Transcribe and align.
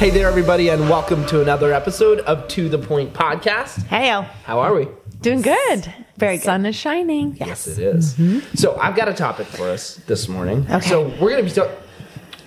Hey 0.00 0.08
there, 0.08 0.26
everybody, 0.28 0.70
and 0.70 0.88
welcome 0.88 1.26
to 1.26 1.42
another 1.42 1.74
episode 1.74 2.20
of 2.20 2.48
To 2.48 2.70
the 2.70 2.78
Point 2.78 3.12
Podcast. 3.12 3.80
Heyo. 3.80 4.24
How 4.44 4.58
are 4.60 4.74
we? 4.74 4.88
Doing 5.20 5.42
good. 5.42 5.92
Very 6.16 6.38
good. 6.38 6.44
Sun 6.44 6.64
is 6.64 6.74
shining. 6.74 7.36
Yes, 7.36 7.66
it 7.66 7.78
is. 7.78 8.14
Mm-hmm. 8.14 8.56
So 8.56 8.78
I've 8.80 8.96
got 8.96 9.10
a 9.10 9.12
topic 9.12 9.46
for 9.46 9.68
us 9.68 9.96
this 10.06 10.26
morning. 10.26 10.66
Okay. 10.70 10.88
So 10.88 11.02
we're 11.20 11.28
gonna 11.28 11.42
be 11.42 11.50
talking 11.50 11.76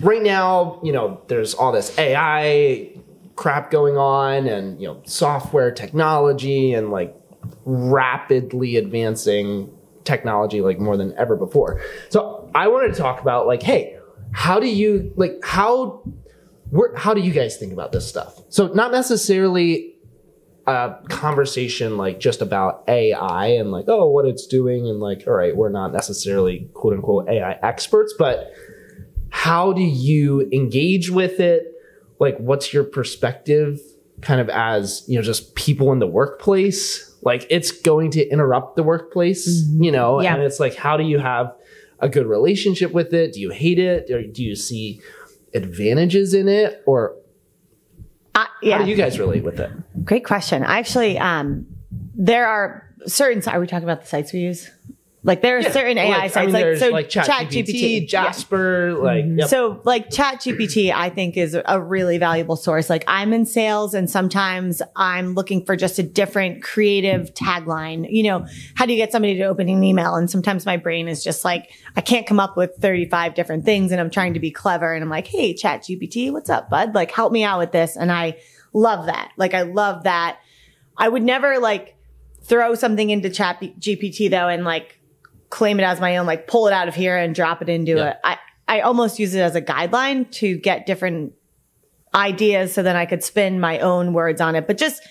right 0.02 0.24
now. 0.24 0.80
You 0.82 0.94
know, 0.94 1.22
there's 1.28 1.54
all 1.54 1.72
this 1.72 1.96
AI 2.00 2.90
crap 3.36 3.70
going 3.70 3.98
on, 3.98 4.48
and 4.48 4.82
you 4.82 4.88
know, 4.88 5.04
software 5.06 5.70
technology, 5.70 6.74
and 6.74 6.90
like 6.90 7.16
rapidly 7.66 8.78
advancing 8.78 9.72
technology, 10.06 10.62
like 10.62 10.80
more 10.80 10.98
than 10.98 11.14
ever 11.20 11.36
before. 11.36 11.80
So 12.10 12.50
I 12.56 12.68
wanted 12.68 12.96
to 12.96 13.00
talk 13.00 13.22
about 13.22 13.46
like, 13.46 13.62
hey, 13.62 14.00
how 14.32 14.60
do 14.60 14.68
you 14.68 15.14
like 15.18 15.38
how 15.44 16.02
where, 16.74 16.96
how 16.96 17.14
do 17.14 17.22
you 17.22 17.32
guys 17.32 17.56
think 17.58 17.72
about 17.72 17.92
this 17.92 18.08
stuff? 18.08 18.42
So 18.50 18.68
not 18.70 18.92
necessarily 18.92 19.94
a 20.66 20.96
conversation 21.08 21.98
like 21.98 22.20
just 22.20 22.42
about 22.42 22.84
AI 22.88 23.48
and 23.48 23.72
like, 23.72 23.86
oh, 23.88 24.10
what 24.10 24.26
it's 24.26 24.48
doing, 24.48 24.90
and 24.90 25.00
like, 25.00 25.24
all 25.28 25.34
right, 25.34 25.56
we're 25.56 25.70
not 25.70 25.94
necessarily 25.94 26.68
quote 26.74 26.94
unquote 26.94 27.30
AI 27.30 27.60
experts, 27.62 28.16
but 28.18 28.52
how 29.30 29.72
do 29.72 29.84
you 29.84 30.50
engage 30.52 31.12
with 31.12 31.40
it? 31.40 31.68
Like, 32.20 32.38
what's 32.40 32.74
your 32.74 32.84
perspective 32.84 33.80
kind 34.22 34.42
of 34.42 34.50
as, 34.50 35.04
you 35.08 35.16
know, 35.18 35.22
just 35.22 35.54
people 35.54 35.92
in 35.92 36.00
the 36.00 36.08
workplace? 36.08 37.16
Like, 37.22 37.46
it's 37.52 37.72
going 37.72 38.10
to 38.12 38.28
interrupt 38.30 38.78
the 38.78 38.84
workplace, 38.84 39.48
mm-hmm. 39.48 39.84
you 39.84 39.92
know, 39.92 40.22
Yeah. 40.22 40.34
and 40.34 40.44
it's 40.44 40.60
like, 40.60 40.76
how 40.76 40.98
do 40.98 41.04
you 41.04 41.20
have 41.20 41.54
a 42.00 42.10
good 42.10 42.26
relationship 42.26 42.94
with 42.94 43.14
it? 43.14 43.34
Do 43.34 43.42
you 43.42 43.52
hate 43.52 43.80
it? 43.80 44.10
Or 44.10 44.24
do 44.24 44.44
you 44.44 44.56
see 44.56 45.02
advantages 45.54 46.34
in 46.34 46.48
it? 46.48 46.82
Or 46.86 47.16
Uh, 48.36 48.46
yeah. 48.62 48.78
how 48.80 48.84
do 48.86 48.90
you 48.90 48.98
guys 48.98 49.20
relate 49.20 49.44
with 49.44 49.60
it? 49.60 49.72
Great 50.04 50.26
question. 50.26 50.64
Actually, 50.64 51.18
um, 51.20 51.66
there 52.16 52.48
are 52.48 52.88
certain. 53.06 53.42
Are 53.52 53.60
we 53.60 53.68
talking 53.68 53.84
about 53.84 54.02
the 54.02 54.08
sites 54.08 54.34
we 54.34 54.40
use? 54.40 54.70
Like 55.26 55.42
there 55.42 55.58
are 55.58 55.64
certain 55.64 55.98
AI 55.98 56.10
like, 56.10 56.34
sites, 56.34 56.38
I 56.38 56.46
mean, 56.48 56.54
like 56.54 56.78
so 56.78 56.90
like 56.90 57.10
ChatGPT, 57.10 58.02
Yeah. 58.02 58.08
Jasper, 58.08 58.94
like 58.94 59.24
yep. 59.26 59.48
So 59.48 59.82
like 59.86 60.10
ChatGPT, 60.10 60.94
I 60.94 61.10
think 61.10 61.38
is 61.38 61.58
a 61.66 61.82
really 61.82 62.18
valuable 62.18 62.58
source. 62.58 62.90
Like 62.90 63.06
I'm 63.08 63.32
in 63.32 63.46
sales 63.46 63.94
and 63.94 64.10
sometimes 64.10 64.82
I'm 64.98 65.34
looking 65.34 65.66
for 65.66 65.78
just 65.78 65.98
a 65.98 66.04
different 66.04 66.62
creative 66.62 67.34
tagline. 67.34 68.06
You 68.10 68.24
know, 68.24 68.46
how 68.76 68.86
do 68.86 68.92
you 68.92 68.98
get 68.98 69.14
somebody 69.14 69.38
to 69.38 69.44
open 69.46 69.70
an 69.70 69.82
email? 69.82 70.16
And 70.16 70.30
sometimes 70.30 70.66
my 70.66 70.76
brain 70.76 71.08
is 71.08 71.24
just 71.24 71.46
like, 71.46 71.72
I 71.96 72.02
can't 72.02 72.28
come 72.28 72.42
up 72.42 72.58
with 72.58 72.76
35 72.80 73.34
different 73.34 73.64
things 73.64 73.94
and 73.94 74.02
I'm 74.02 74.10
trying 74.10 74.34
to 74.34 74.42
be 74.42 74.52
clever. 74.52 74.94
And 74.94 75.02
I'm 75.02 75.10
like, 75.10 75.28
Hey, 75.28 75.54
ChatGPT, 75.54 76.34
what's 76.34 76.50
up, 76.50 76.70
bud? 76.70 76.94
Like 76.94 77.12
help 77.12 77.32
me 77.32 77.46
out 77.46 77.60
with 77.60 77.72
this. 77.72 77.96
And 77.96 78.12
I 78.12 78.40
love 78.74 79.06
that. 79.06 79.32
Like 79.38 79.54
I 79.54 79.62
love 79.62 80.04
that. 80.04 80.40
I 80.98 81.08
would 81.08 81.24
never 81.24 81.60
like 81.60 81.96
throw 82.42 82.76
something 82.76 83.10
into 83.10 83.30
Chat 83.30 83.62
GPT 83.62 84.30
though 84.30 84.50
and 84.50 84.66
like 84.66 85.00
claim 85.54 85.80
it 85.80 85.84
as 85.84 86.02
my 86.02 86.18
own, 86.18 86.26
like 86.26 86.48
pull 86.48 86.66
it 86.66 86.74
out 86.74 86.88
of 86.88 86.96
here 86.96 87.16
and 87.16 87.36
drop 87.36 87.62
it 87.62 87.70
into 87.70 87.92
Yeah. 87.92 88.10
it. 88.10 88.18
I, 88.24 88.38
I 88.68 88.80
almost 88.82 89.20
use 89.20 89.36
it 89.36 89.40
as 89.40 89.56
a 89.56 89.62
guideline 89.62 90.30
to 90.32 90.58
get 90.58 90.88
different 90.88 91.34
ideas 92.16 92.74
so 92.74 92.82
then 92.82 92.96
I 92.96 93.06
could 93.06 93.24
spin 93.24 93.60
my 93.60 93.78
own 93.78 94.14
words 94.14 94.42
on 94.42 94.56
it. 94.56 94.66
But 94.66 94.80
just, 94.80 95.08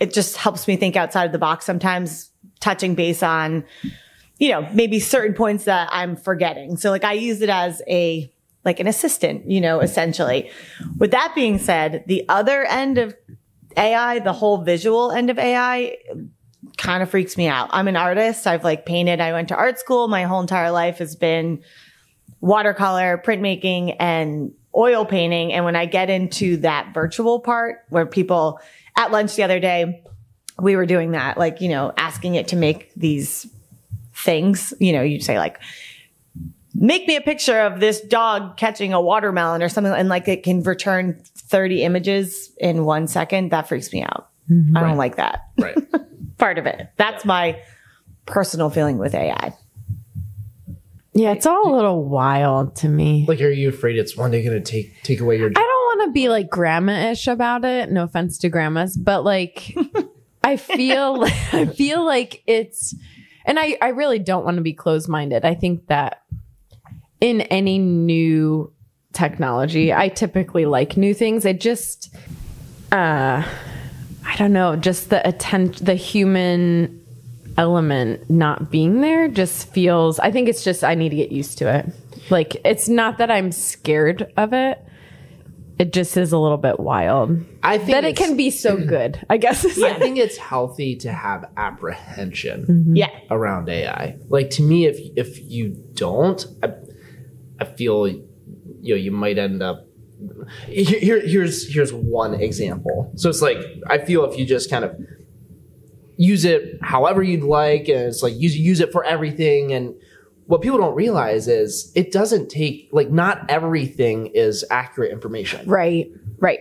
it 0.00 0.14
just 0.14 0.38
helps 0.38 0.66
me 0.66 0.76
think 0.76 0.96
outside 0.96 1.24
of 1.26 1.32
the 1.32 1.38
box 1.38 1.66
sometimes 1.66 2.30
touching 2.60 2.94
base 2.94 3.22
on, 3.22 3.62
you 4.38 4.48
know, 4.52 4.66
maybe 4.72 5.00
certain 5.00 5.34
points 5.34 5.64
that 5.64 5.90
I'm 5.92 6.16
forgetting. 6.16 6.78
So 6.78 6.88
like 6.88 7.04
I 7.04 7.12
use 7.12 7.42
it 7.42 7.50
as 7.50 7.82
a, 7.86 8.32
like 8.64 8.80
an 8.80 8.86
assistant, 8.86 9.50
you 9.50 9.60
know, 9.60 9.80
essentially. 9.80 10.50
With 10.96 11.10
that 11.10 11.32
being 11.34 11.58
said, 11.58 12.04
the 12.06 12.24
other 12.30 12.64
end 12.64 12.96
of 12.96 13.14
AI, 13.76 14.20
the 14.20 14.32
whole 14.32 14.62
visual 14.64 15.10
end 15.12 15.28
of 15.28 15.38
AI 15.38 15.98
kind 16.76 17.02
of 17.02 17.10
freaks 17.10 17.36
me 17.36 17.46
out. 17.46 17.68
I'm 17.72 17.88
an 17.88 17.96
artist. 17.96 18.46
I've 18.46 18.64
like 18.64 18.86
painted. 18.86 19.20
I 19.20 19.32
went 19.32 19.48
to 19.48 19.56
art 19.56 19.78
school. 19.78 20.08
My 20.08 20.24
whole 20.24 20.40
entire 20.40 20.70
life 20.70 20.98
has 20.98 21.16
been 21.16 21.62
watercolor, 22.40 23.22
printmaking, 23.24 23.96
and 23.98 24.52
oil 24.76 25.04
painting. 25.04 25.52
And 25.52 25.64
when 25.64 25.76
I 25.76 25.86
get 25.86 26.10
into 26.10 26.58
that 26.58 26.92
virtual 26.92 27.40
part 27.40 27.84
where 27.88 28.06
people 28.06 28.60
at 28.96 29.10
lunch 29.10 29.36
the 29.36 29.42
other 29.42 29.60
day, 29.60 30.02
we 30.58 30.76
were 30.76 30.86
doing 30.86 31.12
that, 31.12 31.36
like, 31.36 31.60
you 31.60 31.68
know, 31.68 31.92
asking 31.96 32.36
it 32.36 32.48
to 32.48 32.56
make 32.56 32.92
these 32.94 33.46
things, 34.14 34.72
you 34.78 34.92
know, 34.92 35.02
you'd 35.02 35.24
say 35.24 35.38
like, 35.38 35.58
make 36.74 37.06
me 37.06 37.16
a 37.16 37.20
picture 37.20 37.60
of 37.60 37.80
this 37.80 38.00
dog 38.00 38.56
catching 38.56 38.92
a 38.92 39.00
watermelon 39.00 39.62
or 39.62 39.68
something. 39.68 39.92
And 39.92 40.08
like 40.08 40.28
it 40.28 40.42
can 40.42 40.62
return 40.62 41.20
30 41.24 41.82
images 41.82 42.52
in 42.58 42.84
one 42.84 43.06
second. 43.06 43.50
That 43.50 43.68
freaks 43.68 43.92
me 43.92 44.02
out. 44.02 44.28
Mm-hmm. 44.50 44.76
I 44.76 44.80
don't 44.80 44.96
like 44.96 45.16
that 45.16 45.40
right. 45.58 45.76
part 46.38 46.58
of 46.58 46.66
it. 46.66 46.88
That's 46.96 47.24
my 47.24 47.60
personal 48.26 48.70
feeling 48.70 48.98
with 48.98 49.14
AI. 49.14 49.54
Yeah, 51.14 51.30
it's 51.30 51.46
all 51.46 51.72
a 51.72 51.74
little 51.74 52.04
wild 52.04 52.74
to 52.76 52.88
me. 52.88 53.24
like, 53.28 53.40
are 53.40 53.48
you 53.48 53.68
afraid 53.68 53.96
it's 53.96 54.16
one 54.16 54.32
day 54.32 54.42
going 54.42 54.60
to 54.60 54.70
take 54.70 55.00
take 55.04 55.20
away 55.20 55.38
your 55.38 55.48
I 55.48 55.52
don't 55.52 55.98
want 55.98 56.08
to 56.08 56.12
be 56.12 56.28
like 56.28 56.50
grandma-ish 56.50 57.28
about 57.28 57.64
it. 57.64 57.90
No 57.90 58.02
offense 58.02 58.38
to 58.38 58.48
grandmas, 58.48 58.96
but 58.96 59.24
like 59.24 59.76
I 60.44 60.56
feel 60.56 61.24
I 61.52 61.66
feel 61.66 62.04
like 62.04 62.42
it's 62.48 62.96
and 63.44 63.60
I 63.60 63.78
I 63.80 63.88
really 63.88 64.18
don't 64.18 64.44
want 64.44 64.56
to 64.56 64.62
be 64.62 64.72
closed-minded. 64.72 65.44
I 65.44 65.54
think 65.54 65.86
that 65.86 66.22
in 67.20 67.42
any 67.42 67.78
new 67.78 68.72
technology, 69.12 69.92
I 69.92 70.08
typically 70.08 70.66
like 70.66 70.96
new 70.96 71.14
things. 71.14 71.46
I 71.46 71.52
just 71.52 72.12
uh 72.90 73.46
I 74.26 74.36
don't 74.36 74.52
know, 74.52 74.76
just 74.76 75.10
the 75.10 75.26
attention 75.26 75.84
the 75.84 75.94
human 75.94 77.00
element 77.56 78.28
not 78.28 78.70
being 78.70 79.00
there 79.00 79.28
just 79.28 79.68
feels 79.72 80.18
I 80.18 80.30
think 80.32 80.48
it's 80.48 80.64
just 80.64 80.82
I 80.82 80.94
need 80.94 81.10
to 81.10 81.16
get 81.16 81.30
used 81.30 81.58
to 81.58 81.72
it. 81.72 81.86
Like 82.30 82.56
it's 82.64 82.88
not 82.88 83.18
that 83.18 83.30
I'm 83.30 83.52
scared 83.52 84.32
of 84.36 84.52
it. 84.52 84.78
It 85.78 85.92
just 85.92 86.16
is 86.16 86.32
a 86.32 86.38
little 86.38 86.56
bit 86.56 86.78
wild. 86.78 87.44
I 87.62 87.78
think 87.78 87.90
That 87.90 88.04
it 88.04 88.16
can 88.16 88.36
be 88.36 88.50
so 88.50 88.76
good, 88.94 89.24
I 89.28 89.36
guess. 89.38 89.64
I 89.82 89.94
think 89.94 90.18
it's 90.18 90.36
healthy 90.36 90.96
to 90.96 91.12
have 91.12 91.44
apprehension 91.56 92.64
Mm-hmm. 92.66 92.96
Yeah. 92.96 93.10
around 93.30 93.68
AI. 93.68 94.16
Like 94.28 94.50
to 94.50 94.62
me, 94.62 94.86
if 94.86 94.98
if 95.16 95.38
you 95.50 95.70
don't, 95.94 96.44
I, 96.62 96.74
I 97.60 97.64
feel 97.64 98.06
you 98.08 98.24
know 98.82 98.94
you 98.96 99.10
might 99.12 99.38
end 99.38 99.62
up. 99.62 99.86
Here, 100.66 100.98
here- 101.00 101.26
here's 101.26 101.72
here's 101.72 101.92
one 101.92 102.34
example. 102.34 103.12
So 103.16 103.28
it's 103.28 103.42
like 103.42 103.58
I 103.88 103.98
feel 103.98 104.24
if 104.24 104.38
you 104.38 104.44
just 104.44 104.70
kind 104.70 104.84
of 104.84 104.96
use 106.16 106.44
it 106.44 106.78
however 106.82 107.22
you'd 107.22 107.42
like, 107.42 107.88
and 107.88 108.00
it's 108.00 108.22
like 108.22 108.34
use 108.36 108.56
use 108.56 108.80
it 108.80 108.92
for 108.92 109.04
everything. 109.04 109.72
And 109.72 109.94
what 110.46 110.60
people 110.60 110.78
don't 110.78 110.94
realize 110.94 111.48
is 111.48 111.90
it 111.94 112.12
doesn't 112.12 112.48
take 112.50 112.88
like 112.92 113.10
not 113.10 113.50
everything 113.50 114.26
is 114.28 114.64
accurate 114.70 115.10
information 115.10 115.66
Right. 115.68 116.10
Right. 116.38 116.60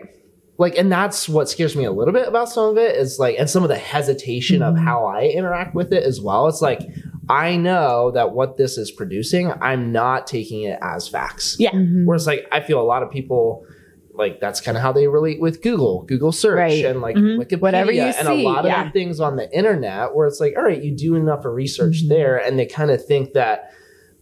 like 0.57 0.78
and 0.78 0.90
that's 0.91 1.28
what 1.28 1.50
scares 1.50 1.75
me 1.75 1.84
a 1.84 1.91
little 1.91 2.13
bit 2.13 2.28
about 2.28 2.47
some 2.50 2.69
of 2.69 2.78
it 2.78 2.95
is 2.95 3.19
like 3.19 3.35
and 3.38 3.50
some 3.50 3.62
of 3.63 3.69
the 3.69 3.78
hesitation 3.78 4.62
of 4.62 4.75
mm-hmm. 4.75 4.85
how 4.85 5.06
i 5.06 5.24
interact 5.24 5.75
with 5.75 5.91
it 5.91 6.03
as 6.03 6.22
well 6.22 6.47
it's 6.47 6.62
like 6.62 6.80
i 7.29 7.56
know 7.56 8.11
that 8.11 8.31
what 8.31 8.57
this 8.57 8.78
is 8.78 8.91
producing 8.91 9.51
i'm 9.61 9.91
not 9.91 10.28
taking 10.28 10.63
it 10.63 10.78
as 10.81 11.07
facts 11.07 11.56
Yeah. 11.59 11.72
Mm-hmm. 11.72 12.06
whereas 12.06 12.28
like 12.28 12.47
i 12.51 12.59
feel 12.59 12.81
a 12.81 12.84
lot 12.84 13.03
of 13.03 13.11
people 13.11 13.66
like 14.13 14.39
that's 14.39 14.61
kind 14.61 14.78
of 14.78 14.84
how 14.84 14.91
they 14.91 15.07
relate 15.07 15.39
with 15.41 15.62
google 15.62 16.03
google 16.03 16.31
search 16.31 16.57
Right. 16.57 16.85
and 16.85 17.01
like 17.01 17.16
mm-hmm. 17.16 17.41
wikipedia 17.41 17.62
Whatever 17.62 17.91
you 17.91 18.01
and 18.01 18.28
a 18.28 18.33
lot 18.35 18.59
of 18.59 18.66
yeah. 18.66 18.85
the 18.85 18.91
things 18.91 19.19
on 19.19 19.35
the 19.35 19.51
internet 19.56 20.13
where 20.16 20.28
it's 20.28 20.39
like 20.39 20.53
all 20.57 20.63
right 20.63 20.81
you 20.83 20.95
do 20.95 21.16
enough 21.16 21.45
of 21.45 21.53
research 21.53 22.00
mm-hmm. 22.01 22.09
there 22.09 22.38
and 22.38 22.59
they 22.59 22.66
kind 22.66 22.91
of 22.91 23.03
think 23.06 23.33
that 23.33 23.72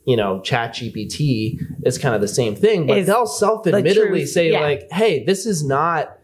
you 0.03 0.17
know, 0.17 0.41
Chat 0.41 0.73
GPT 0.73 1.59
is 1.85 1.99
kind 1.99 2.15
of 2.15 2.21
the 2.21 2.27
same 2.27 2.55
thing, 2.55 2.87
but 2.87 2.97
Is 2.97 3.05
they'll 3.05 3.27
self-admittedly 3.27 4.21
truth, 4.21 4.29
say 4.29 4.51
yeah. 4.51 4.61
like, 4.61 4.91
"Hey, 4.91 5.23
this 5.23 5.45
is 5.45 5.63
not 5.63 6.17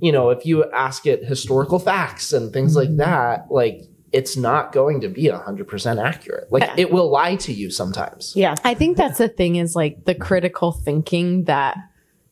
you 0.00 0.12
know, 0.12 0.30
if 0.30 0.46
you 0.46 0.64
ask 0.72 1.06
it 1.06 1.24
historical 1.24 1.78
facts 1.78 2.32
and 2.32 2.52
things 2.52 2.76
Mm-hmm. 2.76 2.88
like 2.90 2.96
that, 3.06 3.46
like 3.50 3.82
it's 4.12 4.36
not 4.36 4.72
going 4.72 5.00
to 5.02 5.08
be 5.08 5.24
100% 5.24 6.04
accurate. 6.04 6.50
Like 6.50 6.62
Yeah. 6.64 6.74
it 6.76 6.90
will 6.92 7.10
lie 7.10 7.36
to 7.36 7.52
you 7.52 7.70
sometimes. 7.70 8.32
Yeah. 8.34 8.54
I 8.64 8.74
think 8.74 8.96
that's 8.96 9.18
the 9.18 9.28
thing 9.28 9.56
is 9.56 9.76
like 9.76 10.04
the 10.04 10.14
critical 10.14 10.72
thinking 10.72 11.44
that 11.44 11.76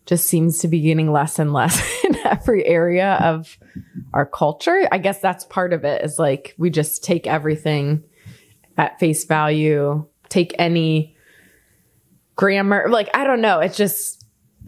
just 0.07 0.27
seems 0.27 0.59
to 0.61 0.69
be 0.69 0.81
getting 0.81 1.13
less 1.13 1.39
and 1.39 1.53
less 1.53 1.81
in 2.05 2.17
every 2.25 2.65
area 2.67 3.15
of 3.23 3.59
our 4.13 4.27
culture. 4.27 4.89
I 4.91 4.99
guess 4.99 5.21
that's 5.21 5.45
part 5.45 5.73
of 5.73 5.85
it 5.85 6.03
is 6.05 6.19
like 6.19 6.55
we 6.59 6.71
just 6.71 7.05
take 7.05 7.27
everything 7.27 8.03
at 8.77 8.99
face 8.99 9.25
value, 9.25 10.07
take 10.29 10.55
any 10.59 11.17
grammar. 12.37 12.89
Like, 12.89 13.11
I 13.15 13.25
don't 13.25 13.41
know. 13.41 13.61
It's 13.61 13.77
just, 13.77 14.18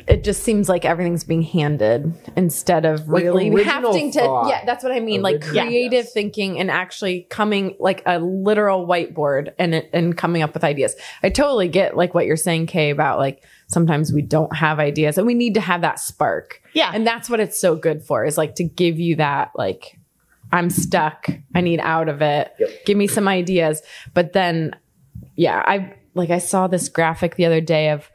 it 0.08 0.24
just 0.24 0.42
seems 0.42 0.68
like 0.68 0.84
everything's 0.84 1.24
being 1.24 1.42
handed 1.42 2.12
instead 2.36 2.84
of 2.84 3.08
Like 3.08 3.22
really 3.22 3.48
original 3.50 3.92
having 3.92 4.10
to 4.12 4.20
thought. 4.20 4.48
yeah 4.48 4.64
that's 4.64 4.82
what 4.84 4.92
i 4.92 5.00
mean 5.00 5.22
like 5.22 5.40
creative 5.42 6.04
yes. 6.04 6.12
thinking 6.12 6.58
and 6.58 6.70
actually 6.70 7.22
coming 7.30 7.76
like 7.78 8.02
a 8.06 8.18
literal 8.18 8.86
whiteboard 8.86 9.52
and 9.58 9.74
it, 9.74 9.90
and 9.92 10.16
coming 10.16 10.42
up 10.42 10.54
with 10.54 10.64
ideas 10.64 10.94
i 11.22 11.28
totally 11.28 11.68
get 11.68 11.96
like 11.96 12.14
what 12.14 12.26
you're 12.26 12.36
saying 12.36 12.66
kay 12.66 12.90
about 12.90 13.18
like 13.18 13.42
sometimes 13.66 14.12
we 14.12 14.22
don't 14.22 14.54
have 14.56 14.78
ideas 14.78 15.16
and 15.18 15.26
we 15.26 15.34
need 15.34 15.54
to 15.54 15.60
have 15.60 15.80
that 15.82 15.98
spark 16.00 16.62
Yeah. 16.72 16.90
and 16.94 17.06
that's 17.06 17.28
what 17.30 17.40
it's 17.40 17.60
so 17.60 17.76
good 17.76 18.02
for 18.02 18.24
is 18.24 18.36
like 18.38 18.54
to 18.56 18.64
give 18.64 18.98
you 18.98 19.16
that 19.16 19.50
like 19.54 19.98
i'm 20.52 20.70
stuck 20.70 21.26
i 21.54 21.60
need 21.60 21.80
out 21.80 22.08
of 22.08 22.22
it 22.22 22.52
Yep. 22.58 22.70
give 22.86 22.96
me 22.96 23.06
some 23.06 23.28
ideas 23.28 23.82
but 24.14 24.32
then 24.32 24.74
yeah 25.36 25.62
i 25.66 25.94
like 26.14 26.30
i 26.30 26.38
saw 26.38 26.66
this 26.66 26.88
graphic 26.88 27.36
the 27.36 27.46
other 27.46 27.60
day 27.60 27.90
of 27.90 28.10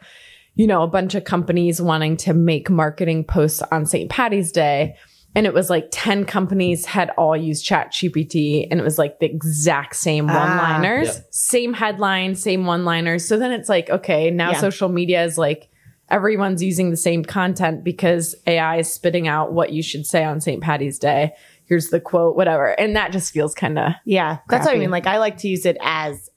you 0.55 0.65
know 0.67 0.83
a 0.83 0.87
bunch 0.87 1.15
of 1.15 1.23
companies 1.23 1.81
wanting 1.81 2.17
to 2.17 2.33
make 2.33 2.69
marketing 2.69 3.23
posts 3.23 3.61
on 3.71 3.85
st 3.85 4.09
patty's 4.09 4.51
day 4.51 4.95
and 5.37 5.45
it 5.45 5.53
was 5.53 5.69
like 5.69 5.87
10 5.91 6.23
companies 6.25 6.85
had 6.85 7.09
all 7.17 7.35
used 7.35 7.65
chat 7.65 7.91
gpt 7.91 8.67
and 8.71 8.79
it 8.79 8.83
was 8.83 8.97
like 8.97 9.19
the 9.19 9.25
exact 9.25 9.95
same 9.95 10.27
one 10.27 10.57
liners 10.57 11.07
Yep. 11.07 11.27
same 11.31 11.73
headline 11.73 12.35
same 12.35 12.65
one 12.65 12.85
liners 12.85 13.27
so 13.27 13.37
then 13.37 13.51
it's 13.51 13.69
like 13.69 13.89
okay 13.89 14.31
now 14.31 14.51
Yeah. 14.51 14.59
social 14.61 14.89
media 14.89 15.23
is 15.25 15.37
like 15.37 15.69
everyone's 16.09 16.61
using 16.63 16.91
the 16.91 16.97
same 16.97 17.25
content 17.25 17.83
because 17.83 18.35
ai 18.47 18.77
is 18.77 18.93
spitting 18.93 19.27
out 19.27 19.53
what 19.53 19.73
you 19.73 19.81
should 19.83 20.05
say 20.05 20.23
on 20.23 20.39
st 20.39 20.61
patty's 20.61 20.99
day 20.99 21.31
here's 21.65 21.89
the 21.89 21.99
quote 21.99 22.35
whatever 22.35 22.79
and 22.79 22.95
that 22.95 23.11
just 23.11 23.33
feels 23.33 23.53
kind 23.55 23.79
of 23.79 23.91
Yeah, 24.05 24.37
that's 24.49 24.65
what 24.67 24.75
I 24.75 24.79
mean. 24.79 24.91
Like 24.91 25.07
I 25.07 25.17
like 25.17 25.37
to 25.39 25.47
use 25.47 25.65
it 25.65 25.77
as, 25.81 26.29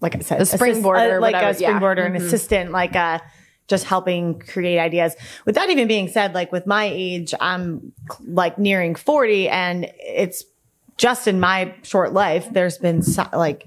like 0.00 0.16
I 0.16 0.18
said, 0.18 0.40
A 0.40 0.44
springboard 0.46 0.96
assist- 0.98 1.12
or 1.12 1.18
uh, 1.18 1.20
like 1.20 1.34
whatever, 1.34 1.56
a 1.56 1.60
yeah. 1.60 1.68
springboard 1.68 1.98
or 2.00 2.02
an 2.02 2.14
Mhm. 2.14 2.16
assistant, 2.26 2.72
like 2.72 2.96
uh 2.96 3.20
just 3.68 3.84
helping 3.84 4.38
create 4.38 4.78
ideas. 4.78 5.14
With 5.44 5.54
that 5.54 5.70
even 5.70 5.88
being 5.88 6.08
said, 6.08 6.34
like 6.34 6.52
with 6.52 6.66
my 6.66 6.90
age, 6.92 7.34
I'm 7.40 7.92
like 8.26 8.58
nearing 8.58 8.94
forty, 8.94 9.48
and 9.48 9.90
it's 9.98 10.44
just 10.96 11.26
in 11.26 11.40
my 11.40 11.74
short 11.82 12.12
life. 12.12 12.48
There's 12.50 12.78
been 12.78 13.02
so, 13.02 13.26
like 13.32 13.66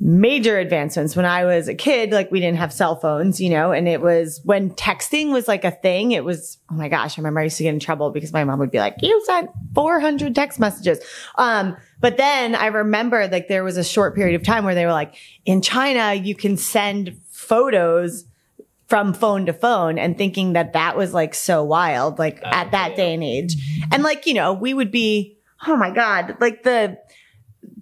major 0.00 0.58
advancements 0.58 1.16
when 1.16 1.24
I 1.24 1.44
was 1.44 1.68
a 1.68 1.74
kid. 1.74 2.12
Like 2.12 2.30
we 2.30 2.40
didn't 2.40 2.58
have 2.58 2.72
cell 2.72 2.96
phones, 2.96 3.40
you 3.40 3.50
know, 3.50 3.72
and 3.72 3.88
it 3.88 4.00
was 4.00 4.40
when 4.44 4.70
texting 4.70 5.32
was 5.32 5.48
like 5.48 5.64
a 5.64 5.70
thing. 5.70 6.12
It 6.12 6.24
was, 6.24 6.58
oh 6.70 6.74
my 6.74 6.88
gosh, 6.88 7.18
I 7.18 7.20
remember 7.20 7.40
I 7.40 7.44
used 7.44 7.56
to 7.58 7.64
get 7.64 7.74
in 7.74 7.80
trouble 7.80 8.10
because 8.10 8.32
my 8.32 8.44
mom 8.44 8.60
would 8.60 8.70
be 8.70 8.78
like, 8.78 8.96
you 9.02 9.22
sent 9.26 9.50
400 9.74 10.34
text 10.34 10.60
messages. 10.60 11.00
Um, 11.36 11.76
but 12.00 12.16
then 12.16 12.54
I 12.54 12.66
remember 12.66 13.26
like 13.26 13.48
there 13.48 13.64
was 13.64 13.76
a 13.76 13.84
short 13.84 14.14
period 14.14 14.40
of 14.40 14.46
time 14.46 14.64
where 14.64 14.74
they 14.74 14.86
were 14.86 14.92
like, 14.92 15.16
in 15.44 15.62
China, 15.62 16.14
you 16.14 16.34
can 16.34 16.56
send 16.56 17.20
photos 17.30 18.24
from 18.88 19.12
phone 19.12 19.46
to 19.46 19.52
phone 19.52 19.98
and 19.98 20.16
thinking 20.16 20.54
that 20.54 20.72
that 20.72 20.96
was 20.96 21.12
like 21.12 21.34
so 21.34 21.62
wild, 21.62 22.18
like 22.18 22.40
at 22.44 22.70
that 22.72 22.96
day 22.96 23.14
and 23.14 23.22
age. 23.22 23.56
And 23.92 24.02
like, 24.02 24.26
you 24.26 24.34
know, 24.34 24.54
we 24.54 24.72
would 24.72 24.90
be, 24.90 25.38
oh 25.66 25.76
my 25.76 25.90
God, 25.90 26.36
like 26.40 26.62
the, 26.62 26.98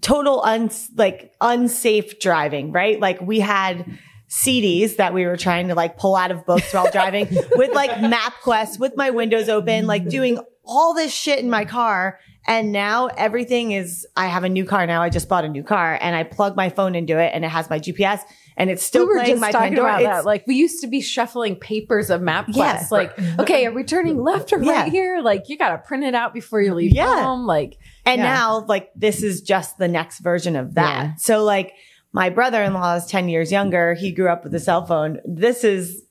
total 0.01 0.41
uns 0.43 0.91
like 0.97 1.35
unsafe 1.41 2.19
driving, 2.21 2.73
right? 2.73 3.01
Like 3.01 3.21
we 3.21 3.41
had 3.41 3.99
CDs 4.29 4.97
that 4.97 5.15
we 5.15 5.25
were 5.25 5.37
trying 5.37 5.69
to 5.69 5.75
like 5.75 5.99
pull 5.99 6.17
out 6.17 6.31
of 6.31 6.45
books 6.47 6.73
while 6.73 6.91
driving 6.91 7.29
with 7.53 7.73
like 7.73 7.91
MapQuest 7.91 8.79
with 8.79 8.97
my 8.97 9.11
windows 9.11 9.49
open, 9.49 9.87
like 9.87 10.09
doing 10.09 10.39
all 10.65 10.95
this 10.95 11.13
shit 11.13 11.39
in 11.39 11.51
my 11.51 11.65
car. 11.65 12.19
And 12.49 12.71
now 12.71 13.07
everything 13.07 13.73
is, 13.73 14.07
I 14.17 14.27
have 14.27 14.45
a 14.45 14.49
new 14.49 14.65
car 14.65 14.87
now. 14.87 15.03
I 15.03 15.11
just 15.11 15.29
bought 15.29 15.45
a 15.45 15.49
new 15.49 15.65
car 15.65 15.99
and 16.01 16.15
I 16.15 16.23
plug 16.23 16.57
my 16.57 16.69
phone 16.69 16.95
into 16.95 17.19
it 17.19 17.33
and 17.35 17.45
it 17.45 17.49
has 17.49 17.69
my 17.69 17.81
GPS 17.81 18.21
and 18.57 18.71
it's 18.71 18.83
still 18.83 19.03
we 19.03 19.09
were 19.09 19.15
playing 19.17 19.31
just 19.33 19.41
my 19.41 19.51
talking 19.53 19.69
Pandora. 19.71 19.89
about 19.91 20.01
It's- 20.01 20.17
that. 20.19 20.25
Like 20.25 20.47
we 20.47 20.55
used 20.55 20.81
to 20.81 20.87
be 20.87 21.01
shuffling 21.01 21.57
papers 21.57 22.11
of 22.11 22.21
MapQuest. 22.23 22.55
Yeah. 22.57 22.87
like, 22.91 23.15
mm-hmm. 23.17 23.41
okay, 23.41 23.67
are 23.67 23.73
we 23.73 23.85
turning 23.85 24.23
left 24.23 24.53
or 24.53 24.63
Yeah. 24.63 24.83
right 24.83 24.91
here? 24.93 25.21
Like, 25.23 25.49
you 25.49 25.59
got 25.59 25.71
to 25.71 25.79
print 25.79 26.05
it 26.05 26.15
out 26.15 26.33
before 26.35 26.61
you 26.63 26.73
leave 26.75 26.93
Yeah. 26.95 27.23
home. 27.23 27.47
Like, 27.47 27.77
And 28.05 28.21
Yeah. 28.21 28.35
now, 28.35 28.65
like, 28.69 28.91
this 28.95 29.23
is 29.23 29.41
just 29.43 29.79
the 29.79 29.89
next 29.89 30.21
version 30.21 30.55
of 30.57 30.75
that. 30.75 31.05
Yeah. 31.05 31.15
So, 31.19 31.43
like, 31.45 31.73
my 32.13 32.31
brother 32.31 32.63
in 32.63 32.73
law 32.73 32.95
is 32.95 33.05
10 33.07 33.29
years 33.29 33.51
younger. 33.53 33.95
He 33.95 34.13
grew 34.13 34.29
up 34.31 34.45
with 34.45 34.55
a 34.55 34.61
cell 34.61 34.87
phone. 34.87 35.19
This 35.25 35.65
is 35.65 36.03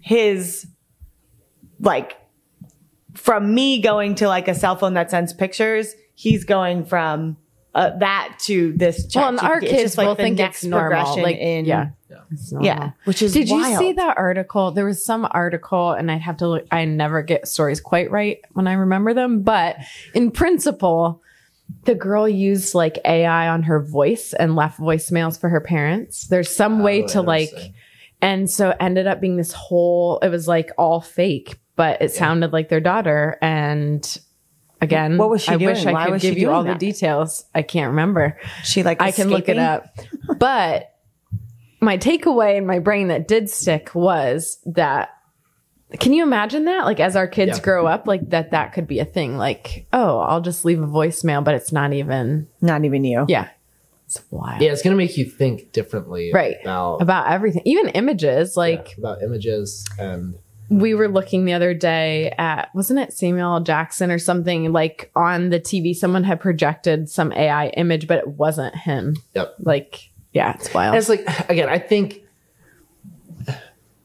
his, 0.00 0.66
like, 1.80 2.16
from 3.14 3.54
me 3.54 3.80
going 3.80 4.14
to 4.16 4.28
like 4.28 4.46
a 4.46 4.54
cell 4.54 4.76
phone 4.76 4.94
that 4.94 5.10
sends 5.10 5.32
pictures, 5.32 5.94
he's 6.14 6.44
going 6.44 6.84
from 6.84 7.36
uh, 7.78 7.96
that 7.98 8.34
to 8.40 8.72
this. 8.72 9.06
Chat 9.06 9.20
well, 9.20 9.28
and 9.28 9.40
our 9.40 9.60
kids 9.60 9.82
just, 9.82 9.98
like, 9.98 10.06
will 10.08 10.14
the 10.16 10.22
think 10.24 10.38
next 10.38 10.58
it's 10.58 10.64
normal. 10.64 11.22
Like, 11.22 11.36
in, 11.36 11.64
yeah, 11.64 11.90
Yeah. 12.10 12.16
It's 12.32 12.52
yeah, 12.60 12.90
which 13.04 13.22
is 13.22 13.32
Did 13.32 13.48
you 13.48 13.64
see 13.76 13.92
that 13.92 14.18
article? 14.18 14.72
There 14.72 14.84
was 14.84 15.04
some 15.04 15.26
article, 15.30 15.92
and 15.92 16.10
I'd 16.10 16.22
have 16.22 16.38
to 16.38 16.48
look. 16.48 16.66
I 16.70 16.84
never 16.84 17.22
get 17.22 17.46
stories 17.46 17.80
quite 17.80 18.10
right 18.10 18.40
when 18.52 18.66
I 18.66 18.72
remember 18.72 19.14
them, 19.14 19.42
but 19.42 19.76
in 20.12 20.30
principle, 20.30 21.22
the 21.84 21.94
girl 21.94 22.28
used 22.28 22.74
like 22.74 22.98
AI 23.04 23.48
on 23.48 23.62
her 23.64 23.80
voice 23.80 24.32
and 24.32 24.56
left 24.56 24.80
voicemails 24.80 25.38
for 25.38 25.48
her 25.48 25.60
parents. 25.60 26.26
There's 26.26 26.50
some 26.54 26.82
way 26.82 27.04
Oh, 27.04 27.06
to 27.08 27.22
like, 27.22 27.52
and 28.20 28.50
so 28.50 28.74
ended 28.80 29.06
up 29.06 29.20
being 29.20 29.36
this 29.36 29.52
whole. 29.52 30.18
It 30.18 30.30
was 30.30 30.48
like 30.48 30.70
all 30.76 31.00
fake, 31.00 31.58
but 31.76 32.02
it 32.02 32.10
sounded 32.12 32.52
like 32.52 32.68
their 32.70 32.80
daughter. 32.80 33.38
And 33.40 34.18
again, 34.80 35.18
What 35.18 35.30
was 35.30 35.42
she 35.42 35.52
I 35.52 35.56
wish? 35.56 35.84
I 35.86 35.92
Why 35.92 36.04
could 36.04 36.12
was 36.14 36.22
she 36.22 36.28
give 36.28 36.38
you 36.38 36.46
doing 36.46 36.56
all 36.56 36.64
the 36.64 36.74
details. 36.74 37.44
I 37.54 37.62
can't 37.62 37.90
remember. 37.90 38.38
She 38.64 38.82
like 38.82 39.00
I 39.02 39.10
can 39.12 39.28
look 39.30 39.48
it 39.48 39.56
escaping? 39.58 39.62
up. 39.62 40.38
But 40.38 40.94
my 41.80 41.96
takeaway 41.98 42.56
in 42.56 42.66
my 42.66 42.78
brain 42.78 43.08
that 43.08 43.28
did 43.28 43.48
stick 43.48 43.94
was 43.94 44.58
that 44.66 45.10
can 46.00 46.12
you 46.12 46.22
imagine 46.22 46.66
that? 46.66 46.84
Like 46.84 47.00
as 47.00 47.16
our 47.16 47.26
kids 47.26 47.58
Yeah. 47.58 47.64
grow 47.64 47.86
up, 47.86 48.06
like 48.06 48.28
that 48.30 48.50
that 48.50 48.72
could 48.74 48.86
be 48.86 48.98
a 48.98 49.04
thing. 49.06 49.38
Like, 49.38 49.86
oh, 49.92 50.18
I'll 50.18 50.42
just 50.42 50.64
leave 50.66 50.82
a 50.82 50.86
voicemail, 50.86 51.42
but 51.42 51.54
it's 51.54 51.72
not 51.72 51.92
even 51.94 52.46
Not 52.60 52.84
even 52.84 53.04
you. 53.04 53.24
yeah. 53.28 53.48
It's 54.06 54.22
wild. 54.30 54.60
Yeah, 54.62 54.72
it's 54.72 54.82
gonna 54.82 54.96
make 54.96 55.16
you 55.18 55.24
think 55.26 55.72
differently 55.72 56.30
Right. 56.32 56.56
about 56.62 57.02
About 57.02 57.28
everything. 57.30 57.62
Even 57.64 57.88
images. 57.90 58.56
Like 58.56 58.94
yeah, 58.98 59.02
about 59.04 59.22
images 59.22 59.86
and 59.98 60.34
we 60.70 60.94
were 60.94 61.08
looking 61.08 61.44
the 61.44 61.52
other 61.54 61.72
day 61.74 62.34
at 62.38 62.68
wasn't 62.74 62.98
it 62.98 63.12
Samuel 63.12 63.54
L. 63.54 63.60
Jackson 63.60 64.10
or 64.10 64.18
something 64.18 64.72
like 64.72 65.10
on 65.16 65.48
the 65.50 65.58
TV 65.60 65.94
someone 65.94 66.24
had 66.24 66.40
projected 66.40 67.08
some 67.08 67.32
AI 67.32 67.68
image 67.68 68.06
but 68.06 68.18
it 68.18 68.28
wasn't 68.28 68.74
him. 68.74 69.16
yep. 69.34 69.54
Like 69.60 70.10
yeah, 70.32 70.54
it's 70.54 70.72
wild. 70.74 70.94
And 70.94 70.98
it's 71.00 71.08
like 71.08 71.48
again, 71.50 71.68
I 71.70 71.78
think 71.78 72.12
y- 72.14 72.20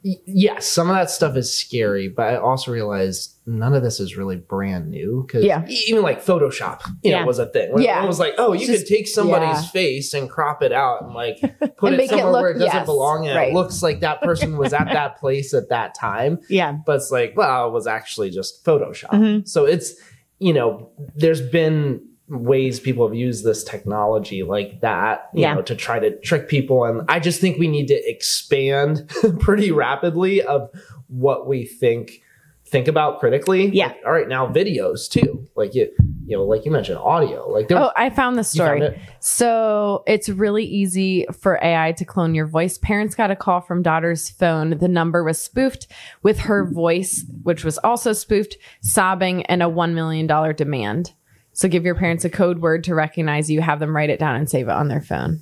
yes, 0.03 0.67
some 0.67 0.89
of 0.89 0.95
that 0.95 1.09
stuff 1.09 1.37
is 1.37 1.55
scary, 1.57 2.09
but 2.09 2.23
I 2.33 2.35
also 2.37 2.71
realize 2.71 3.37
none 3.45 3.73
of 3.73 3.83
this 3.83 3.99
is 3.99 4.17
really 4.17 4.35
brand 4.35 4.89
new 4.89 5.23
because 5.25 5.43
Yeah. 5.45 5.65
even 5.87 6.01
like 6.01 6.23
Photoshop, 6.23 6.85
you 7.03 7.11
Yeah. 7.11 7.21
know, 7.21 7.25
was 7.25 7.39
a 7.39 7.45
thing. 7.45 7.71
Where 7.73 7.83
Yeah. 7.83 8.03
it 8.03 8.07
was 8.07 8.19
like, 8.19 8.33
oh, 8.37 8.53
you 8.53 8.65
Just- 8.67 8.85
could 8.87 8.95
take 8.95 9.07
somebody's 9.07 9.63
yeah. 9.63 9.69
face 9.69 10.13
and 10.13 10.29
crop 10.29 10.61
it 10.61 10.71
out 10.73 11.03
and 11.03 11.13
like 11.13 11.39
put 11.77 11.85
And 11.87 11.93
it 11.95 11.97
make 11.97 12.05
it 12.05 12.09
somewhere 12.09 12.31
look- 12.31 12.41
where 12.41 12.51
it 12.51 12.59
doesn't 12.59 12.73
yes, 12.73 12.85
belong, 12.85 13.27
and 13.27 13.35
right. 13.37 13.49
it 13.51 13.53
looks 13.53 13.81
like 13.81 14.01
that 14.01 14.21
person 14.21 14.57
was 14.57 14.73
at 14.73 14.85
that 14.91 15.17
place 15.19 15.53
at 15.53 15.69
that 15.69 15.95
time. 15.95 16.39
Yeah. 16.49 16.75
but 16.85 16.97
it's 16.97 17.11
like, 17.11 17.33
well, 17.37 17.67
it 17.67 17.71
was 17.71 17.87
actually 17.87 18.29
just 18.29 18.63
Photoshop. 18.65 19.09
Mhm. 19.11 19.47
So 19.47 19.65
it's, 19.65 19.95
you 20.39 20.53
know, 20.53 20.89
there's 21.15 21.41
been 21.41 22.01
ways 22.29 22.79
people 22.79 23.05
have 23.07 23.15
used 23.15 23.43
this 23.43 23.63
technology 23.63 24.43
like 24.43 24.79
that, 24.81 25.29
you 25.33 25.41
Yeah. 25.41 25.55
know, 25.55 25.61
to 25.63 25.75
try 25.75 25.99
to 25.99 26.17
trick 26.19 26.47
people. 26.47 26.85
And 26.85 27.01
I 27.09 27.19
just 27.19 27.41
think 27.41 27.57
we 27.59 27.67
need 27.67 27.87
to 27.89 28.09
expand 28.09 29.09
pretty 29.39 29.71
rapidly 29.71 30.41
of 30.41 30.69
what 31.07 31.47
we 31.47 31.65
think 31.65 32.21
think 32.65 32.87
about 32.87 33.19
critically. 33.19 33.67
Yeah. 33.67 33.87
Like, 33.87 33.97
all 34.03 34.11
right, 34.13 34.27
now 34.27 34.47
videos 34.47 35.07
too. 35.07 35.45
Like 35.55 35.75
you, 35.75 35.91
you 36.25 36.35
know, 36.35 36.43
like 36.43 36.65
you 36.65 36.71
mentioned, 36.71 36.97
audio. 36.97 37.47
Like 37.47 37.67
there 37.67 37.77
Oh, 37.77 37.91
I 37.95 38.09
found 38.09 38.35
the 38.35 38.43
story. 38.43 38.79
found 38.79 38.93
it? 38.95 38.99
So 39.19 40.01
it's 40.07 40.27
really 40.27 40.63
easy 40.65 41.27
for 41.39 41.59
AI 41.63 41.91
to 41.91 42.05
clone 42.05 42.33
your 42.33 42.47
voice. 42.47 42.79
Parents 42.79 43.13
got 43.13 43.29
a 43.29 43.35
call 43.35 43.61
from 43.61 43.83
daughter's 43.83 44.27
phone. 44.29 44.77
The 44.79 44.87
number 44.87 45.23
was 45.23 45.39
spoofed 45.39 45.85
with 46.23 46.39
her 46.39 46.65
voice, 46.65 47.23
which 47.43 47.63
was 47.63 47.77
also 47.79 48.11
spoofed, 48.11 48.57
sobbing, 48.81 49.45
and 49.45 49.61
a 49.61 49.67
$1 49.67 49.93
million 49.93 50.25
demand. 50.55 51.13
So 51.53 51.67
give 51.67 51.85
your 51.85 51.95
parents 51.95 52.25
a 52.25 52.29
code 52.29 52.59
word 52.59 52.83
to 52.85 52.95
recognize 52.95 53.49
you, 53.49 53.61
have 53.61 53.79
them 53.79 53.95
write 53.95 54.09
it 54.09 54.19
down 54.19 54.35
and 54.35 54.49
save 54.49 54.67
it 54.67 54.71
on 54.71 54.87
their 54.87 55.01
phone. 55.01 55.41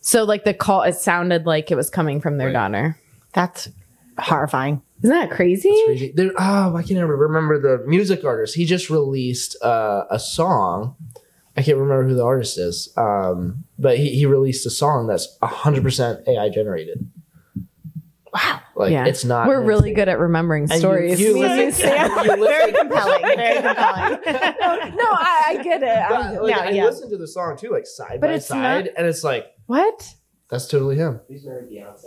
So 0.00 0.24
like 0.24 0.44
the 0.44 0.54
call, 0.54 0.82
it 0.82 0.94
sounded 0.94 1.46
like 1.46 1.70
it 1.70 1.76
was 1.76 1.90
coming 1.90 2.20
from 2.20 2.38
their 2.38 2.48
Right. 2.48 2.52
daughter. 2.54 2.98
That's 3.34 3.68
horrifying. 4.18 4.82
Isn't 5.02 5.14
that 5.16 5.30
crazy? 5.30 5.70
crazy. 5.86 6.12
There, 6.14 6.30
oh, 6.38 6.76
I 6.76 6.80
can't 6.82 6.92
even 6.92 7.06
remember 7.08 7.60
the 7.60 7.84
music 7.86 8.24
artist. 8.24 8.54
He 8.54 8.64
just 8.64 8.88
released 8.90 9.56
uh, 9.62 10.04
a 10.10 10.18
song. 10.18 10.96
I 11.56 11.62
can't 11.62 11.76
remember 11.76 12.08
who 12.08 12.14
the 12.14 12.24
artist 12.24 12.56
is, 12.58 12.88
um, 12.96 13.64
but 13.78 13.98
he, 13.98 14.10
he 14.14 14.24
released 14.26 14.64
a 14.64 14.70
song 14.70 15.06
that's 15.06 15.36
100% 15.42 16.26
AI 16.26 16.48
generated. 16.48 17.10
Wow. 18.32 18.60
Like, 18.74 18.92
yeah. 18.92 19.04
it's 19.04 19.24
not. 19.24 19.46
We're 19.46 19.56
it's- 19.60 19.68
really 19.68 19.92
good 19.92 20.08
at 20.08 20.18
remembering 20.18 20.64
and 20.64 20.72
you- 20.72 20.78
stories. 20.78 21.20
You, 21.20 21.34
Me 21.40 21.42
and 21.44 21.56
listen, 21.66 21.86
Sam. 21.86 22.24
you 22.24 22.44
Very 22.46 22.72
compelling. 22.72 23.22
Very 23.22 23.62
compelling. 23.62 24.96
no, 24.96 25.04
I, 25.10 25.44
I 25.48 25.60
get 25.62 25.82
it. 25.82 26.04
But, 26.08 26.18
I- 26.18 26.38
like, 26.38 26.50
yeah, 26.56 26.62
I 26.62 26.70
yeah. 26.70 26.84
listened 26.86 27.10
to 27.10 27.18
the 27.18 27.28
song 27.28 27.56
too, 27.58 27.70
like 27.70 27.86
side 27.86 28.20
But 28.20 28.28
by 28.28 28.32
it's 28.34 28.46
side, 28.46 28.90
and 28.96 29.06
it's 29.06 29.22
like, 29.22 29.46
what? 29.66 30.08
that's 30.50 30.66
totally 30.66 30.96
him. 30.96 31.20
He's 31.28 31.44
married 31.44 31.68
Beyonce. 31.70 32.04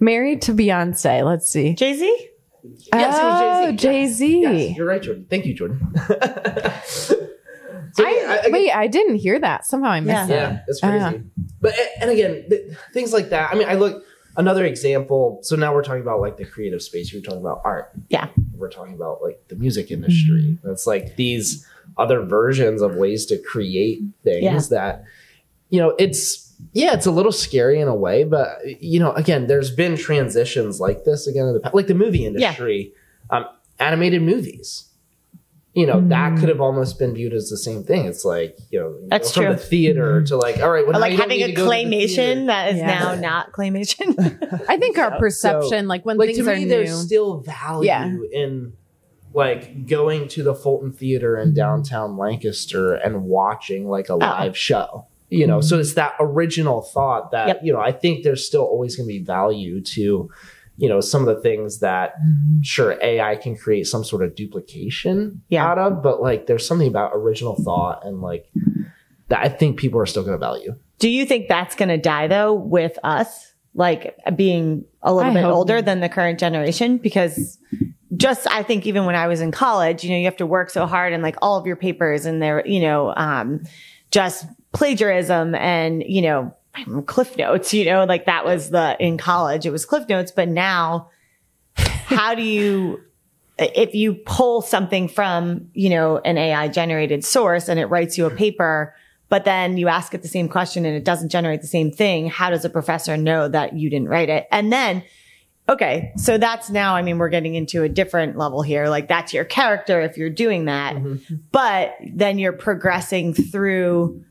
Married 0.00 0.42
to 0.42 0.52
Beyonce. 0.52 1.24
Let's 1.24 1.48
see. 1.48 1.74
Jay 1.74 1.94
Z. 1.94 2.28
Yes, 2.92 3.14
oh, 3.18 3.70
Jay-Z. 3.72 3.76
Jay 3.76 4.06
Z. 4.08 4.40
Yes, 4.42 4.76
you're 4.76 4.86
right, 4.86 5.00
Jordan. 5.02 5.26
Thank 5.30 5.46
you, 5.46 5.54
Jordan. 5.54 5.80
so, 6.84 7.16
I, 7.98 8.10
yeah, 8.10 8.42
I- 8.44 8.48
wait, 8.50 8.70
I 8.72 8.86
didn't 8.88 9.16
hear 9.16 9.38
that. 9.38 9.64
Somehow 9.66 9.90
I 9.90 10.00
missed 10.00 10.28
Yeah. 10.28 10.50
it. 10.50 10.52
Yeah, 10.52 10.60
it's 10.68 10.80
crazy. 10.80 10.98
Ah. 11.04 11.14
But 11.60 11.74
and 12.00 12.10
again, 12.10 12.44
th- 12.48 12.72
things 12.92 13.12
like 13.12 13.30
that. 13.30 13.50
I 13.52 13.54
mean, 13.56 13.68
I 13.68 13.74
look 13.74 14.04
another 14.38 14.64
example. 14.64 15.40
So 15.42 15.54
now 15.56 15.74
we're 15.74 15.82
talking 15.82 16.00
about 16.00 16.20
like 16.22 16.38
the 16.38 16.46
creative 16.46 16.80
space. 16.80 17.12
You're 17.12 17.20
talking 17.20 17.40
about 17.40 17.60
art. 17.64 17.90
Yeah. 18.08 18.28
We're 18.56 18.70
talking 18.70 18.94
about 18.94 19.20
like 19.22 19.46
the 19.48 19.56
music 19.56 19.90
industry. 19.90 20.56
It's 20.64 20.86
like 20.86 21.16
these 21.16 21.66
other 21.98 22.22
versions 22.22 22.80
of 22.80 22.94
ways 22.94 23.26
to 23.26 23.36
create 23.38 24.00
things 24.24 24.42
Yeah. 24.44 24.58
that 24.70 25.04
you 25.68 25.80
know. 25.80 25.94
It's 25.98 26.54
yeah, 26.72 26.94
it's 26.94 27.06
a 27.06 27.10
little 27.10 27.30
scary 27.32 27.80
in 27.80 27.88
a 27.88 27.94
way, 27.94 28.24
but 28.24 28.58
you 28.80 28.98
know, 28.98 29.12
again, 29.12 29.46
there's 29.46 29.70
been 29.70 29.96
transitions 29.96 30.80
like 30.80 31.04
this 31.04 31.26
again 31.26 31.46
in 31.46 31.54
the 31.54 31.60
past, 31.60 31.74
like 31.74 31.86
the 31.86 31.94
movie 31.94 32.24
industry, 32.26 32.92
um, 33.30 33.44
animated 33.78 34.22
movies. 34.22 34.87
You 35.78 35.86
know, 35.86 36.00
that 36.08 36.32
Mm. 36.32 36.40
could 36.40 36.48
hmm. 36.48 36.48
have 36.48 36.60
almost 36.60 36.98
been 36.98 37.14
viewed 37.14 37.32
as 37.32 37.50
the 37.50 37.56
same 37.56 37.84
thing. 37.84 38.06
It's 38.06 38.24
like, 38.24 38.58
you 38.70 38.80
know, 38.80 38.88
you 38.88 39.06
That's 39.08 39.28
go 39.28 39.34
from 39.34 39.44
true. 39.44 39.52
the 39.54 39.60
theater 39.60 40.18
hmm. 40.18 40.24
to 40.26 40.36
like, 40.36 40.60
all 40.60 40.70
right, 40.70 40.84
well, 40.84 40.98
like 41.00 41.12
having 41.12 41.40
a 41.40 41.46
to 41.46 41.54
the 41.54 41.60
claymation 41.60 42.46
that 42.46 42.72
is 42.72 42.78
Yeah. 42.78 42.86
now 42.86 43.14
not 43.14 43.52
claymation. 43.52 44.16
I 44.68 44.76
think 44.76 44.98
our 44.98 45.16
perception, 45.20 45.84
so, 45.84 45.88
like 45.88 46.04
when 46.04 46.16
like 46.16 46.30
things 46.30 46.38
to 46.38 46.50
are 46.50 46.56
me, 46.56 46.64
new. 46.64 46.68
there's 46.68 46.98
still 47.00 47.38
value 47.42 47.86
Yeah. 47.86 48.12
in 48.32 48.72
like 49.32 49.86
going 49.86 50.26
to 50.26 50.42
the 50.42 50.54
Fulton 50.54 50.90
Theater 50.90 51.38
in 51.38 51.50
hmm. 51.50 51.54
downtown 51.54 52.16
Lancaster 52.16 52.94
and 52.94 53.22
watching 53.24 53.88
like 53.88 54.08
a 54.08 54.14
oh. 54.14 54.18
live 54.18 54.56
show. 54.56 55.06
You 55.30 55.46
know, 55.46 55.60
so 55.60 55.78
it's 55.78 55.94
that 55.94 56.14
original 56.18 56.82
thought 56.82 57.30
that 57.30 57.46
Yep. 57.48 57.60
you 57.62 57.72
know. 57.72 57.80
I 57.80 57.92
think 57.92 58.24
there's 58.24 58.44
still 58.44 58.64
always 58.64 58.96
going 58.96 59.06
to 59.06 59.12
be 59.12 59.22
value 59.22 59.80
to, 59.82 60.28
you 60.78 60.88
know, 60.88 61.00
some 61.00 61.26
of 61.26 61.34
the 61.36 61.42
things 61.42 61.80
that 61.80 62.14
sure 62.62 62.96
AI 63.02 63.34
can 63.36 63.56
create 63.56 63.84
some 63.86 64.04
sort 64.04 64.22
of 64.24 64.34
duplication 64.36 65.42
Yeah. 65.48 65.66
out 65.66 65.76
of, 65.78 66.02
but 66.02 66.22
like 66.22 66.46
there's 66.46 66.66
something 66.66 66.88
about 66.88 67.10
original 67.14 67.56
thought 67.56 68.06
and 68.06 68.20
like 68.22 68.46
that 69.28 69.44
I 69.44 69.48
think 69.48 69.76
people 69.78 70.00
are 70.00 70.06
still 70.06 70.22
going 70.22 70.34
to 70.34 70.38
value. 70.38 70.74
Do 71.00 71.08
you 71.08 71.26
think 71.26 71.48
that's 71.48 71.74
going 71.74 71.88
to 71.90 71.98
die 71.98 72.28
though 72.28 72.54
with 72.54 72.96
us, 73.02 73.52
like 73.74 74.16
being 74.36 74.84
a 75.02 75.12
little 75.12 75.30
I 75.32 75.34
bit 75.34 75.44
older 75.44 75.76
not. 75.76 75.84
than 75.84 76.00
the 76.00 76.08
current 76.08 76.38
generation? 76.38 76.98
Because 76.98 77.58
just 78.16 78.46
I 78.50 78.62
think 78.62 78.86
even 78.86 79.04
when 79.04 79.14
I 79.16 79.26
was 79.26 79.40
in 79.40 79.50
college, 79.50 80.02
you 80.04 80.10
know, 80.10 80.16
you 80.16 80.24
have 80.26 80.36
to 80.38 80.46
work 80.46 80.70
so 80.70 80.86
hard 80.86 81.12
and 81.12 81.22
like 81.22 81.36
all 81.42 81.58
of 81.58 81.66
your 81.66 81.76
papers 81.76 82.24
and 82.24 82.40
they're, 82.40 82.66
you 82.66 82.80
know, 82.80 83.12
um, 83.16 83.64
just 84.10 84.46
plagiarism 84.72 85.54
and, 85.54 86.02
you 86.06 86.22
know, 86.22 86.54
cliff 87.06 87.36
notes, 87.36 87.72
you 87.74 87.84
know, 87.84 88.04
like 88.04 88.26
that 88.26 88.44
was 88.44 88.70
the 88.70 88.96
in 89.00 89.18
college, 89.18 89.66
it 89.66 89.70
was 89.70 89.84
cliff 89.84 90.08
notes. 90.08 90.32
But 90.32 90.48
now 90.48 91.10
how 91.76 92.34
do 92.34 92.42
you, 92.42 93.00
if 93.58 93.94
you 93.94 94.14
pull 94.14 94.62
something 94.62 95.08
from, 95.08 95.68
you 95.74 95.90
know, 95.90 96.18
an 96.18 96.38
AI 96.38 96.68
generated 96.68 97.24
source 97.24 97.68
and 97.68 97.78
it 97.78 97.86
writes 97.86 98.16
you 98.16 98.26
a 98.26 98.30
paper, 98.30 98.94
but 99.28 99.44
then 99.44 99.76
you 99.76 99.88
ask 99.88 100.14
it 100.14 100.22
the 100.22 100.28
same 100.28 100.48
question 100.48 100.86
and 100.86 100.96
it 100.96 101.04
doesn't 101.04 101.28
generate 101.28 101.60
the 101.60 101.66
same 101.66 101.90
thing, 101.90 102.28
how 102.28 102.50
does 102.50 102.64
a 102.64 102.70
professor 102.70 103.16
know 103.16 103.48
that 103.48 103.74
you 103.74 103.90
didn't 103.90 104.08
write 104.08 104.28
it? 104.28 104.46
And 104.50 104.72
then, 104.72 105.02
okay, 105.68 106.12
so 106.16 106.38
that's 106.38 106.70
now, 106.70 106.94
I 106.94 107.02
mean, 107.02 107.18
we're 107.18 107.28
getting 107.28 107.54
into 107.54 107.82
a 107.82 107.88
different 107.88 108.38
level 108.38 108.62
here. 108.62 108.88
Like 108.88 109.08
that's 109.08 109.34
your 109.34 109.44
character 109.44 110.00
if 110.00 110.16
you're 110.16 110.30
doing 110.30 110.64
that, 110.64 110.96
mm-hmm. 110.96 111.34
but 111.52 111.94
then 112.06 112.38
you're 112.38 112.52
progressing 112.52 113.34
through 113.34 114.24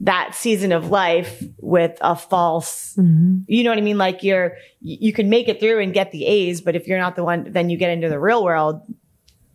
that 0.00 0.34
season 0.34 0.72
of 0.72 0.90
life 0.90 1.42
with 1.58 1.96
a 2.00 2.16
false 2.16 2.96
mm-hmm. 2.96 3.40
you 3.46 3.62
know 3.62 3.70
what 3.70 3.78
I 3.78 3.82
mean? 3.82 3.98
Like 3.98 4.22
you're, 4.22 4.56
you 4.80 5.12
can 5.12 5.28
make 5.28 5.46
it 5.48 5.60
through 5.60 5.80
and 5.80 5.92
get 5.92 6.10
the 6.10 6.24
A's, 6.24 6.62
but 6.62 6.74
if 6.74 6.88
you're 6.88 6.98
not 6.98 7.16
the 7.16 7.24
one, 7.24 7.52
then 7.52 7.68
you 7.68 7.76
get 7.76 7.90
into 7.90 8.08
the 8.08 8.18
real 8.18 8.42
world. 8.42 8.80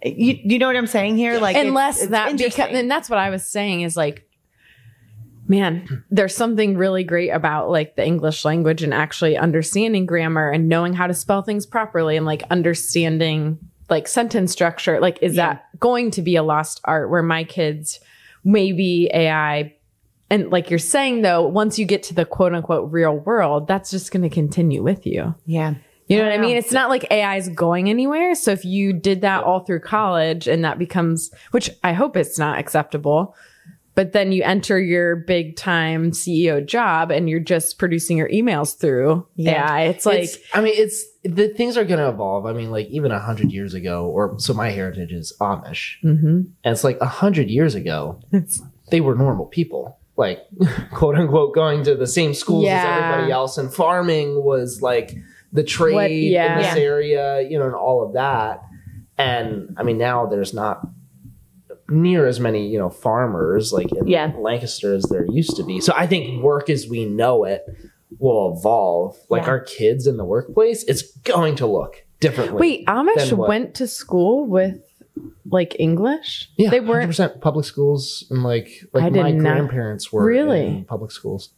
You, 0.04 0.38
you 0.44 0.60
know 0.60 0.68
what 0.68 0.76
I'm 0.76 0.86
saying 0.86 1.18
here? 1.18 1.40
Like 1.40 1.56
unless 1.56 2.00
it's 2.00 2.12
that 2.12 2.32
because 2.32 2.42
interesting. 2.44 2.76
and 2.76 2.92
that's 2.92 3.10
what 3.10 3.18
I 3.18 3.32
was 3.32 3.44
saying 3.44 3.82
is 3.82 3.98
like 3.98 4.30
man 5.48 6.04
there's 6.10 6.36
something 6.36 6.76
really 6.76 7.04
great 7.04 7.30
about 7.30 7.70
like 7.70 7.96
the 7.96 8.06
English 8.06 8.46
language 8.46 8.84
and 8.84 8.94
actually 8.94 9.38
understanding 9.38 10.06
grammar 10.06 10.50
and 10.50 10.68
knowing 10.68 10.94
how 10.94 11.08
to 11.08 11.14
spell 11.14 11.42
things 11.42 11.66
properly 11.66 12.18
and 12.18 12.26
like 12.26 12.44
understanding 12.50 13.60
like 13.90 14.08
sentence 14.08 14.52
structure 14.52 15.00
like 15.00 15.20
is 15.22 15.36
Yeah. 15.36 15.54
that 15.54 15.80
going 15.80 16.12
to 16.12 16.22
be 16.22 16.36
a 16.36 16.44
lost 16.44 16.82
art 16.84 17.10
where 17.10 17.24
my 17.24 17.44
kids 17.44 18.00
maybe 18.44 19.10
AI 19.14 19.76
and 20.30 20.50
like 20.52 20.70
you're 20.70 20.80
saying 20.80 21.22
though 21.22 21.46
once 21.48 21.78
you 21.80 21.86
get 21.86 22.04
to 22.04 22.14
the 22.14 22.26
quote 22.26 22.54
unquote 22.54 22.92
real 22.92 23.16
world 23.18 23.68
that's 23.68 23.92
just 23.92 24.12
going 24.12 24.24
to 24.24 24.30
continue 24.30 24.82
with 24.84 25.06
you 25.06 25.36
yeah. 25.46 25.76
you 26.08 26.18
know 26.18 26.24
what 26.24 26.34
I 26.34 26.38
mean? 26.38 26.56
It's 26.58 26.72
not 26.72 26.90
like 26.90 27.08
AI 27.12 27.36
is 27.38 27.50
going 27.50 27.90
anywhere. 27.90 28.36
So 28.36 28.52
if 28.52 28.64
you 28.64 28.94
did 28.94 29.22
that 29.22 29.44
all 29.44 29.62
through 29.62 29.80
college 29.80 30.48
and 30.48 30.64
that 30.64 30.78
becomes, 30.78 31.32
which 31.52 31.70
I 31.84 31.94
hope 31.94 32.16
it's 32.16 32.38
not 32.38 32.60
acceptable, 32.60 33.36
but 33.96 34.12
then 34.12 34.32
you 34.32 34.44
enter 34.44 34.78
your 34.80 35.16
big 35.16 35.56
time 35.56 36.12
CEO 36.12 36.64
job 36.64 37.10
and 37.10 37.28
you're 37.28 37.40
just 37.40 37.80
producing 37.80 38.18
your 38.18 38.30
emails 38.30 38.78
through 38.78 39.26
Yeah. 39.36 39.66
AI. 39.68 39.82
It's 39.86 40.06
like, 40.06 40.24
It's- 40.26 40.38
I 40.54 40.62
mean, 40.62 40.74
it's 40.76 41.04
the 41.24 41.48
things 41.48 41.76
are 41.76 41.86
going 41.86 42.00
to 42.00 42.10
evolve. 42.10 42.46
I 42.46 42.54
mean, 42.54 42.70
like 42.70 42.88
even 42.90 43.12
a 43.12 43.20
hundred 43.20 43.52
years 43.52 43.74
ago, 43.74 44.06
or 44.06 44.36
so 44.38 44.54
my 44.54 44.70
heritage 44.70 45.12
is 45.12 45.34
Amish, 45.42 45.96
Mhm. 46.04 46.22
and 46.64 46.72
it's 46.72 46.84
like 46.84 47.00
a 47.02 47.08
hundred 47.08 47.50
years 47.50 47.74
ago, 47.74 48.20
they 48.92 49.02
were 49.02 49.16
normal 49.16 49.48
people, 49.48 49.98
like 50.18 50.40
quote 50.94 51.16
unquote, 51.16 51.54
going 51.54 51.84
to 51.84 51.96
the 51.96 52.08
same 52.08 52.34
schools 52.34 52.66
Yeah. 52.66 52.84
as 52.84 53.04
everybody 53.04 53.32
else, 53.32 53.58
and 53.58 53.74
farming 53.74 54.44
was 54.44 54.82
like 54.82 55.16
the 55.54 55.64
trade 55.64 55.94
What- 55.96 56.12
in 56.12 56.58
this 56.58 56.76
Yeah. 56.76 56.76
area, 56.78 57.42
you 57.42 57.58
know, 57.60 57.66
and 57.66 57.76
all 57.76 58.04
of 58.06 58.14
that. 58.14 58.62
And 59.18 59.74
I 59.78 59.84
mean, 59.84 59.98
now 59.98 60.26
there's 60.26 60.54
not 60.54 60.88
near 61.90 62.26
as 62.26 62.40
many, 62.40 62.68
you 62.68 62.80
know, 62.80 62.90
farmers 62.90 63.72
like 63.72 63.92
in 63.92 64.08
Yeah. 64.08 64.34
Lancaster 64.40 64.94
as 64.94 65.04
there 65.04 65.26
used 65.30 65.56
to 65.58 65.64
be. 65.64 65.80
So 65.80 65.94
I 65.96 66.08
think 66.08 66.44
work 66.44 66.70
as 66.70 66.88
we 66.88 67.06
know 67.06 67.44
it 67.44 67.64
will 68.20 68.56
evolve. 68.58 69.18
Like 69.30 69.44
Yeah. 69.44 69.50
our 69.50 69.60
kids 69.60 70.08
in 70.08 70.18
the 70.18 70.26
workplace, 70.26 70.84
it's 70.86 71.04
going 71.20 71.56
to 71.58 71.68
look 71.68 72.04
differently. 72.20 72.60
wait, 72.60 72.86
Amish 72.88 73.34
what? 73.34 73.50
went 73.50 73.76
to 73.76 73.88
school 73.88 74.46
with 74.48 74.80
like 75.50 75.76
English? 75.80 76.50
yeah, 76.58 76.70
They 76.70 76.80
weren't. 76.80 77.12
100% 77.12 77.42
public 77.42 77.66
schools 77.66 78.26
and 78.30 78.44
like 78.44 78.70
like 78.94 79.14
my 79.14 79.32
not- 79.32 79.42
grandparents 79.42 80.12
were 80.12 80.26
Really? 80.26 80.66
in 80.68 80.86
public 80.86 81.12
schools. 81.12 81.52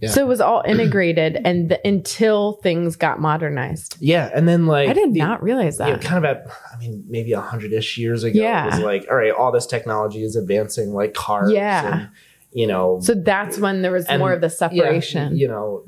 Yeah. 0.00 0.10
So 0.10 0.20
it 0.20 0.28
was 0.28 0.40
all 0.40 0.62
integrated 0.64 1.40
and 1.44 1.70
the, 1.70 1.86
until 1.86 2.52
things 2.62 2.94
got 2.94 3.20
modernized. 3.20 3.96
Yeah, 4.00 4.30
and 4.32 4.46
then 4.48 4.66
like 4.66 4.88
I 4.88 4.92
did 4.92 5.12
the- 5.12 5.18
not 5.20 5.42
realize 5.42 5.78
you 5.80 5.86
know, 5.86 5.92
that. 5.96 6.02
kind 6.02 6.24
of 6.24 6.30
at 6.30 6.46
I 6.72 6.78
mean 6.78 7.04
maybe 7.08 7.32
a 7.32 7.40
hundred 7.40 7.72
ish 7.72 7.98
years 7.98 8.22
ago. 8.24 8.38
Yeah. 8.40 8.66
it 8.66 8.70
was 8.70 8.80
like 8.80 9.06
all 9.10 9.16
right, 9.16 9.32
all 9.32 9.50
this 9.50 9.66
technology 9.66 10.22
is 10.22 10.36
advancing, 10.36 10.92
like 10.92 11.14
cars. 11.14 11.50
Yeah. 11.52 11.92
and, 12.02 12.08
you 12.58 12.66
know. 12.66 12.98
so 13.00 13.14
that's 13.14 13.58
when 13.58 13.82
there 13.82 13.92
was 13.92 14.06
and- 14.06 14.18
more 14.18 14.32
of 14.32 14.40
the 14.40 14.48
yeah, 14.48 14.68
separation. 14.68 15.36
you 15.36 15.46
know, 15.46 15.84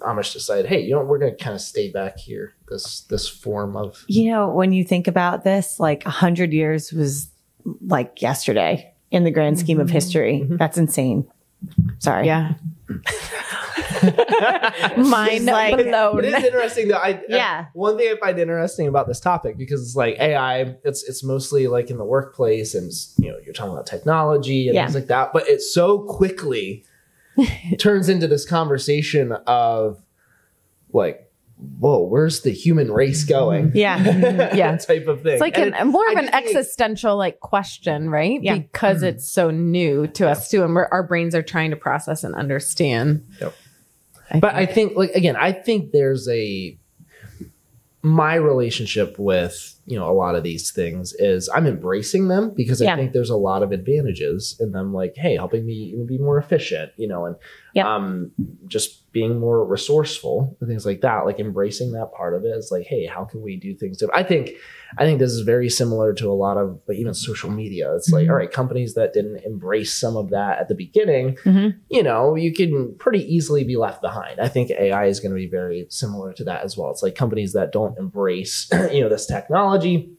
Amish 0.00 0.34
decided, 0.34 0.66
hey, 0.66 0.80
you 0.80 0.94
know, 0.94 1.02
we're 1.02 1.18
going 1.18 1.34
to 1.34 1.42
kind 1.42 1.54
of 1.54 1.62
stay 1.62 1.90
back 1.90 2.18
here. 2.18 2.54
This 2.68 3.00
this 3.02 3.26
form 3.26 3.74
of 3.74 4.04
You 4.06 4.30
know, 4.30 4.50
when 4.50 4.72
you 4.72 4.84
think 4.84 5.08
about 5.08 5.44
this, 5.44 5.80
like 5.80 6.04
a 6.04 6.10
hundred 6.10 6.52
years 6.52 6.92
was 6.92 7.30
like 7.86 8.20
yesterday 8.20 8.92
in 9.10 9.24
the 9.24 9.30
grand 9.30 9.58
scheme 9.58 9.80
of 9.80 9.86
mm-hmm. 9.86 9.94
history. 9.94 10.40
Mm-hmm. 10.42 10.56
That's 10.58 10.76
insane. 10.76 11.26
Sorry. 11.98 12.26
Yeah. 12.26 12.54
Mind 14.96 15.46
like- 15.46 15.84
blown. 15.84 16.24
It 16.24 16.34
is 16.34 16.44
interesting 16.44 16.88
though. 16.88 16.96
I 16.96 17.22
Yeah. 17.28 17.66
I- 17.66 17.68
one 17.72 17.96
thing 17.96 18.12
I 18.14 18.18
find 18.20 18.38
interesting 18.38 18.88
about 18.88 19.06
this 19.06 19.20
topic 19.20 19.56
because 19.56 19.80
it's 19.82 19.96
like 19.96 20.18
AI. 20.18 20.76
It's 20.84 21.02
it's 21.04 21.22
mostly 21.24 21.66
like 21.66 21.90
in 21.90 21.98
the 21.98 22.04
workplace 22.04 22.74
and 22.74 22.90
you 23.18 23.30
know 23.32 23.38
you're 23.44 23.54
talking 23.54 23.72
about 23.72 23.86
technology 23.86 24.68
and 24.68 24.74
Yeah. 24.74 24.84
things 24.86 24.94
like 24.94 25.06
that. 25.06 25.32
But 25.32 25.48
it 25.48 25.62
so 25.62 26.00
quickly 26.00 26.84
turns 27.78 28.08
into 28.08 28.26
this 28.28 28.46
conversation 28.46 29.32
of 29.46 30.00
like, 30.92 31.23
whoa, 31.56 32.00
where's 32.00 32.42
the 32.42 32.50
human 32.50 32.90
race 32.92 33.24
going? 33.24 33.72
Yeah. 33.74 33.98
Mm-hmm. 34.04 34.56
Yeah. 34.56 34.76
type 34.76 35.06
of 35.06 35.22
thing. 35.22 35.32
It's 35.34 35.40
like 35.40 35.56
And 35.58 35.74
an, 35.74 35.88
it- 35.88 35.90
more 35.90 36.06
of 36.10 36.16
I 36.16 36.20
an 36.20 36.26
just 36.26 36.32
think 36.34 36.46
it- 36.46 36.56
existential 36.56 37.16
like 37.16 37.40
question, 37.40 38.10
right? 38.10 38.42
Yeah. 38.42 38.58
Because 38.58 38.98
mm-hmm. 38.98 39.16
it's 39.16 39.30
so 39.30 39.50
new 39.50 40.06
to 40.08 40.28
us 40.28 40.50
too, 40.50 40.62
and 40.64 40.74
we're, 40.74 40.88
our 40.90 41.02
brains 41.02 41.34
are 41.34 41.42
trying 41.42 41.70
to 41.70 41.76
process 41.76 42.24
and 42.24 42.34
understand. 42.34 43.26
Yep. 43.40 43.54
I 44.30 44.40
but 44.40 44.54
I 44.54 44.66
think. 44.66 44.74
think 44.90 44.96
like 44.96 45.10
again, 45.10 45.36
I 45.36 45.52
think 45.52 45.92
there's 45.92 46.28
a 46.28 46.78
my 48.02 48.34
relationship 48.34 49.16
with 49.18 49.73
you 49.86 49.98
know 49.98 50.10
a 50.10 50.12
lot 50.12 50.34
of 50.34 50.42
these 50.42 50.70
things 50.72 51.12
is 51.18 51.48
i'm 51.54 51.66
embracing 51.66 52.28
them 52.28 52.52
because 52.54 52.80
i 52.80 52.86
Yeah. 52.86 52.96
think 52.96 53.12
there's 53.12 53.30
a 53.30 53.36
lot 53.36 53.62
of 53.62 53.70
advantages 53.72 54.56
in 54.60 54.72
them 54.72 54.92
like 54.94 55.14
hey 55.16 55.36
helping 55.36 55.66
me 55.66 55.74
even 55.74 56.06
be 56.06 56.18
more 56.18 56.38
efficient 56.38 56.92
you 56.96 57.06
know 57.08 57.26
and 57.26 57.36
um 57.84 58.30
just 58.66 59.10
being 59.12 59.38
more 59.38 59.64
resourceful 59.64 60.56
and 60.60 60.68
things 60.68 60.84
like 60.86 61.00
that 61.02 61.24
like 61.24 61.38
embracing 61.38 61.92
that 61.92 62.12
part 62.12 62.34
of 62.34 62.44
it 62.44 62.48
is 62.48 62.70
like 62.72 62.86
hey 62.86 63.06
how 63.06 63.24
can 63.24 63.42
we 63.42 63.56
do 63.56 63.74
things 63.74 63.98
different? 63.98 64.18
i 64.18 64.26
think 64.26 64.50
i 64.98 65.04
think 65.04 65.18
this 65.18 65.32
is 65.32 65.40
very 65.40 65.68
similar 65.68 66.12
to 66.12 66.30
a 66.30 66.34
lot 66.34 66.56
of 66.56 66.80
like 66.88 66.96
even 66.98 67.14
social 67.14 67.50
media 67.50 67.94
it's 67.94 68.10
like 68.10 68.26
Mhm. 68.26 68.30
all 68.30 68.36
right 68.36 68.50
companies 68.50 68.94
that 68.94 69.12
didn't 69.12 69.38
embrace 69.44 69.92
some 69.94 70.16
of 70.16 70.30
that 70.30 70.58
at 70.60 70.68
the 70.68 70.74
beginning 70.74 71.36
Mhm. 71.44 71.74
you 71.90 72.02
know, 72.02 72.34
you 72.34 72.52
can 72.52 72.94
pretty 72.98 73.20
easily 73.32 73.62
be 73.64 73.76
left 73.76 74.00
behind. 74.02 74.40
I 74.40 74.48
think 74.48 74.70
AI 74.70 75.06
is 75.06 75.20
going 75.20 75.30
to 75.32 75.36
be 75.36 75.46
very 75.48 75.86
similar 75.90 76.32
to 76.34 76.44
that 76.44 76.64
as 76.64 76.76
well. 76.76 76.90
It's 76.90 77.02
like 77.02 77.14
companies 77.14 77.52
that 77.52 77.70
don't 77.72 77.96
embrace, 77.98 78.68
you 78.92 79.00
know, 79.00 79.08
this 79.08 79.26
technology. 79.26 79.73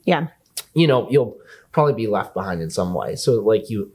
Yeah. 0.06 0.28
You 0.74 0.88
know, 0.88 1.08
you'll 1.10 1.38
probably 1.72 1.94
be 1.94 2.08
left 2.08 2.34
behind 2.34 2.62
in 2.62 2.70
some 2.70 2.94
way. 2.94 3.16
So 3.16 3.34
like 3.42 3.70
you 3.70 3.92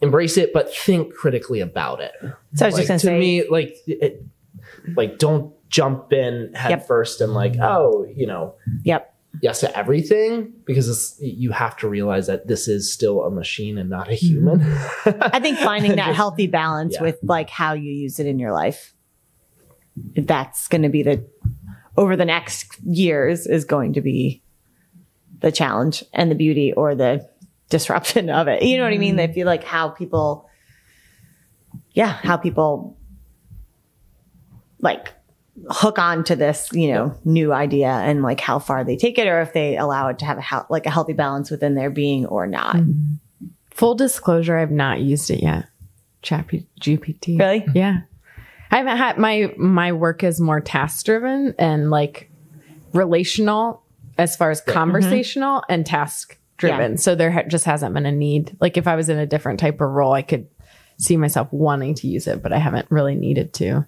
embrace 0.00 0.36
it, 0.36 0.52
but 0.52 0.74
think 0.74 1.14
critically 1.14 1.60
about 1.60 2.00
it. 2.00 2.12
So 2.54 2.66
I 2.66 2.68
was 2.68 2.74
Like, 2.74 2.86
just 2.86 2.88
gonna 2.88 2.98
to 2.98 3.06
say, 3.06 3.18
me, 3.18 3.48
like, 3.48 3.76
it, 3.86 4.24
like 4.96 5.18
don't 5.18 5.52
jump 5.68 6.12
in 6.12 6.52
head 6.54 6.70
Yep. 6.70 6.86
first 6.86 7.20
and 7.20 7.32
like, 7.34 7.54
oh, 7.60 8.06
you 8.14 8.26
know, 8.26 8.54
yep, 8.84 9.14
yes 9.40 9.60
to 9.60 9.78
everything 9.78 10.52
because 10.66 10.88
it's, 10.88 11.16
you 11.20 11.50
have 11.52 11.76
to 11.78 11.88
realize 11.88 12.26
that 12.26 12.46
this 12.48 12.68
is 12.68 12.92
still 12.92 13.24
a 13.24 13.30
machine 13.30 13.78
and 13.78 13.88
not 13.88 14.08
a 14.10 14.14
human. 14.14 14.60
I 15.06 15.40
think 15.40 15.58
finding 15.70 15.92
that 15.96 16.06
Just- 16.08 16.16
healthy 16.16 16.46
balance 16.48 16.94
Yeah. 16.96 17.02
with 17.02 17.18
like 17.22 17.48
how 17.48 17.72
you 17.74 17.90
use 17.92 18.18
it 18.18 18.26
in 18.26 18.38
your 18.38 18.52
life, 18.52 18.94
that's 20.16 20.68
going 20.68 20.82
to 20.82 20.88
be 20.88 21.02
the 21.02 21.24
over 21.96 22.16
the 22.16 22.24
next 22.24 22.78
years 22.82 23.46
is 23.46 23.64
going 23.64 23.92
to 23.94 24.00
be 24.00 24.41
the 25.42 25.52
challenge 25.52 26.02
and 26.12 26.30
the 26.30 26.34
beauty 26.34 26.72
or 26.72 26.94
the 26.94 27.28
disruption 27.68 28.30
of 28.30 28.48
it. 28.48 28.62
You 28.62 28.78
know 28.78 28.84
what 28.84 28.92
I 28.92 28.98
mean? 28.98 29.16
Mm. 29.16 29.28
I 29.28 29.32
feel 29.32 29.46
like 29.46 29.64
how 29.64 29.88
people, 29.88 30.48
yeah, 31.92 32.12
how 32.12 32.36
people 32.36 32.96
like 34.80 35.12
hook 35.68 35.98
on 35.98 36.24
to 36.24 36.36
this, 36.36 36.68
you 36.72 36.92
know, 36.92 37.14
new 37.24 37.52
idea 37.52 37.88
and 37.88 38.22
like 38.22 38.40
how 38.40 38.58
far 38.58 38.84
they 38.84 38.96
take 38.96 39.18
it 39.18 39.26
or 39.26 39.40
if 39.40 39.52
they 39.52 39.76
allow 39.76 40.08
it 40.08 40.18
to 40.20 40.24
have 40.24 40.38
a 40.38 40.42
hel- 40.42 40.66
like 40.70 40.86
a 40.86 40.90
healthy 40.90 41.12
balance 41.12 41.50
within 41.50 41.74
their 41.74 41.90
being 41.90 42.26
or 42.26 42.46
not. 42.46 42.76
Mm-hmm. 42.76 43.48
Full 43.70 43.94
disclosure, 43.94 44.56
I've 44.56 44.70
not 44.70 45.00
used 45.00 45.30
it 45.30 45.42
yet. 45.42 45.66
Chat 46.22 46.46
GPT. 46.80 47.38
Really? 47.38 47.66
Yeah. 47.74 48.00
I 48.70 48.76
haven't 48.78 48.96
had 48.96 49.18
my 49.18 49.52
my 49.58 49.92
work 49.92 50.22
is 50.22 50.40
more 50.40 50.60
task 50.60 51.04
driven 51.04 51.54
and 51.58 51.90
like 51.90 52.30
relational 52.92 53.82
as 54.18 54.36
far 54.36 54.50
as 54.50 54.60
mm-hmm. 54.60 54.72
conversational 54.72 55.62
and 55.68 55.84
task 55.86 56.38
driven. 56.56 56.92
Yeah. 56.92 56.96
So 56.96 57.14
there 57.14 57.30
ha- 57.30 57.42
just 57.48 57.64
hasn't 57.64 57.94
been 57.94 58.06
a 58.06 58.12
need. 58.12 58.56
Like 58.60 58.76
if 58.76 58.86
I 58.86 58.96
was 58.96 59.08
in 59.08 59.18
a 59.18 59.26
different 59.26 59.60
type 59.60 59.80
of 59.80 59.90
role, 59.90 60.12
I 60.12 60.22
could 60.22 60.48
see 60.98 61.16
myself 61.16 61.48
wanting 61.52 61.94
to 61.96 62.06
use 62.06 62.26
it, 62.26 62.42
but 62.42 62.52
I 62.52 62.58
haven't 62.58 62.86
really 62.90 63.14
needed 63.14 63.52
to. 63.54 63.86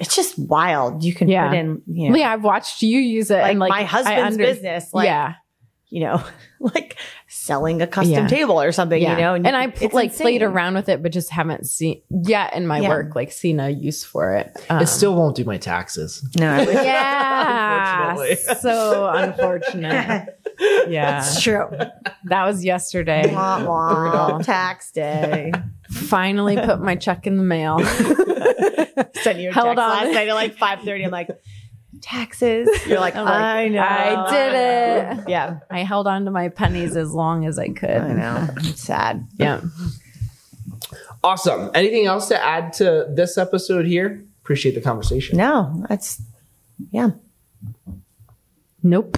It's 0.00 0.14
just 0.14 0.38
wild. 0.38 1.04
You 1.04 1.14
can 1.14 1.28
Yeah. 1.28 1.48
put 1.48 1.58
in, 1.58 1.82
you 1.86 2.10
know, 2.10 2.16
Yeah, 2.16 2.32
I've 2.32 2.44
watched 2.44 2.82
you 2.82 2.98
use 2.98 3.30
it 3.30 3.40
like, 3.40 3.50
and 3.52 3.60
like 3.60 3.70
my 3.70 3.84
husband's 3.84 4.34
under- 4.34 4.44
business, 4.44 4.92
like, 4.92 5.06
yeah, 5.06 5.34
you 5.94 6.00
know, 6.00 6.20
like 6.60 6.96
selling 7.28 7.80
a 7.80 7.86
custom 7.86 8.12
Yeah. 8.14 8.26
table 8.26 8.60
or 8.60 8.72
something, 8.72 9.00
yeah. 9.00 9.12
you 9.14 9.20
know, 9.22 9.34
and, 9.34 9.46
you- 9.46 9.52
I 9.52 9.66
pl- 9.68 9.86
it's 9.86 9.94
like 9.94 10.16
played 10.16 10.42
around 10.42 10.74
with 10.74 10.88
it, 10.88 11.02
but 11.02 11.12
just 11.12 11.30
haven't 11.30 11.66
seen 11.66 12.02
yet 12.10 12.52
in 12.54 12.66
my 12.66 12.80
Yeah. 12.80 12.88
work 12.88 13.14
like 13.14 13.30
seen 13.30 13.60
a 13.60 13.68
use 13.70 14.02
for 14.02 14.34
it. 14.34 14.50
Um, 14.68 14.82
it 14.82 14.86
still 14.88 15.14
won't 15.14 15.36
do 15.36 15.44
my 15.44 15.56
taxes. 15.58 16.26
No, 16.38 16.56
yeah, 16.70 18.10
Unfortunately. 18.10 18.56
so 18.60 19.08
unfortunate. 19.08 20.40
Yeah, 20.86 21.18
it's 21.18 21.42
true. 21.42 21.66
that 22.26 22.44
was 22.44 22.64
yesterday. 22.64 23.28
Wah, 23.34 23.64
wah. 23.64 24.38
Tax 24.38 24.92
day. 24.92 25.50
Finally 25.90 26.56
put 26.56 26.80
my 26.80 26.94
check 26.94 27.26
in 27.26 27.38
the 27.38 27.42
mail. 27.42 27.80
Sent 29.14 29.40
you 29.40 29.50
a 29.50 29.52
Held 29.52 29.66
text 29.76 29.82
on. 29.82 29.90
last 29.90 30.12
night 30.12 30.28
at 30.28 30.34
like 30.34 30.56
five 30.56 30.80
thirty. 30.82 31.02
I'm 31.04 31.10
like, 31.10 31.28
taxes. 32.04 32.68
You're 32.86 33.00
like, 33.00 33.16
I'm 33.16 33.24
like, 33.24 33.34
I 33.34 33.68
know, 33.68 33.80
I 33.82 34.30
did 34.30 34.54
it. 34.54 35.24
Yeah, 35.28 35.60
I 35.70 35.80
held 35.80 36.06
on 36.06 36.26
to 36.26 36.30
my 36.30 36.50
pennies 36.50 36.96
as 36.96 37.12
long 37.12 37.46
as 37.46 37.58
I 37.58 37.68
could. 37.68 37.90
I 37.90 38.12
know. 38.12 38.48
It's 38.58 38.82
sad. 38.92 39.26
Yeah. 39.38 39.62
Awesome. 41.22 41.70
Anything 41.74 42.04
else 42.06 42.28
to 42.28 42.44
add 42.44 42.74
to 42.74 43.06
this 43.08 43.38
episode 43.38 43.86
here? 43.86 44.22
Appreciate 44.42 44.74
the 44.74 44.82
conversation. 44.82 45.38
No, 45.38 45.84
that's 45.88 46.20
yeah. 46.90 47.10
Nope. 48.82 49.16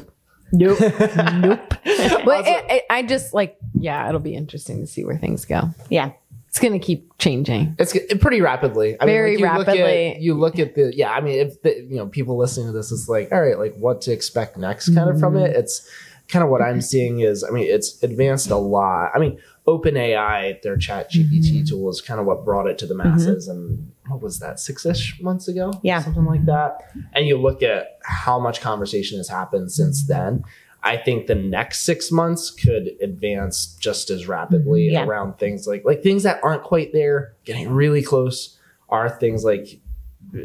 Nope. 0.52 0.78
Nope. 0.80 1.60
But 1.68 2.46
it, 2.46 2.64
it, 2.70 2.82
I 2.88 3.02
just 3.02 3.34
like, 3.34 3.56
yeah, 3.74 4.08
it'll 4.08 4.20
be 4.20 4.36
interesting 4.36 4.80
to 4.80 4.86
see 4.86 5.04
where 5.04 5.18
things 5.18 5.44
go. 5.44 5.70
Yeah. 5.90 6.12
It's 6.56 6.62
going 6.62 6.72
to 6.72 6.78
keep 6.78 7.18
changing. 7.18 7.76
it's 7.78 7.94
it 7.94 8.18
pretty 8.18 8.40
rapidly. 8.40 8.96
I 8.98 9.04
Very 9.04 9.36
mean, 9.36 9.44
like, 9.44 9.52
you 9.52 9.58
Look 9.58 9.66
rapidly. 9.66 10.06
at, 10.06 10.20
you 10.22 10.34
look 10.34 10.58
at 10.58 10.74
the 10.74 10.96
yeah. 10.96 11.12
I 11.12 11.20
mean, 11.20 11.38
if 11.38 11.60
the, 11.60 11.74
you 11.86 11.96
know 11.96 12.06
people 12.06 12.38
listening 12.38 12.68
to 12.68 12.72
this 12.72 12.90
is 12.90 13.10
like, 13.10 13.30
all 13.30 13.42
right, 13.42 13.58
like 13.58 13.76
what 13.76 14.00
to 14.02 14.12
expect 14.12 14.56
next, 14.56 14.94
kind 14.94 15.10
of 15.10 15.20
from 15.20 15.34
mm-hmm. 15.34 15.44
it. 15.44 15.54
It's 15.54 15.86
kind 16.28 16.42
of 16.42 16.48
what 16.48 16.62
I'm 16.62 16.76
mm-hmm. 16.76 16.80
seeing 16.80 17.20
is. 17.20 17.44
I 17.44 17.50
mean, 17.50 17.66
it's 17.70 18.02
advanced 18.02 18.48
a 18.48 18.56
lot. 18.56 19.10
I 19.14 19.18
mean, 19.18 19.38
OpenAI, 19.66 20.62
their 20.62 20.78
Chat 20.78 21.12
GPT 21.12 21.40
mm-hmm. 21.40 21.64
tool, 21.64 21.90
is 21.90 22.00
kind 22.00 22.20
of 22.20 22.24
what 22.24 22.42
brought 22.42 22.66
it 22.68 22.78
to 22.78 22.86
the 22.86 22.94
masses. 22.94 23.48
And 23.48 23.92
what 24.08 24.22
was 24.22 24.38
that 24.38 24.58
six 24.58 24.86
ish 24.86 25.20
months 25.20 25.48
ago? 25.48 25.74
Yeah. 25.82 26.00
something 26.00 26.24
like 26.24 26.46
that. 26.46 26.78
And 27.12 27.26
you 27.26 27.36
look 27.36 27.62
at 27.62 27.98
how 28.02 28.40
much 28.40 28.62
conversation 28.62 29.18
has 29.18 29.28
happened 29.28 29.72
since 29.72 30.06
then. 30.06 30.42
I 30.86 30.96
think 30.96 31.26
the 31.26 31.34
next 31.34 31.80
six 31.80 32.12
months 32.12 32.50
could 32.50 32.90
advance 33.02 33.76
just 33.80 34.08
as 34.08 34.28
rapidly 34.28 34.90
Yeah. 34.90 35.04
around 35.04 35.38
things 35.38 35.66
like 35.66 35.82
like 35.84 36.02
things 36.02 36.22
that 36.22 36.38
aren't 36.44 36.62
quite 36.62 36.92
there, 36.92 37.34
getting 37.44 37.68
really 37.70 38.02
close. 38.02 38.56
Are 38.88 39.08
things 39.10 39.42
like 39.44 39.80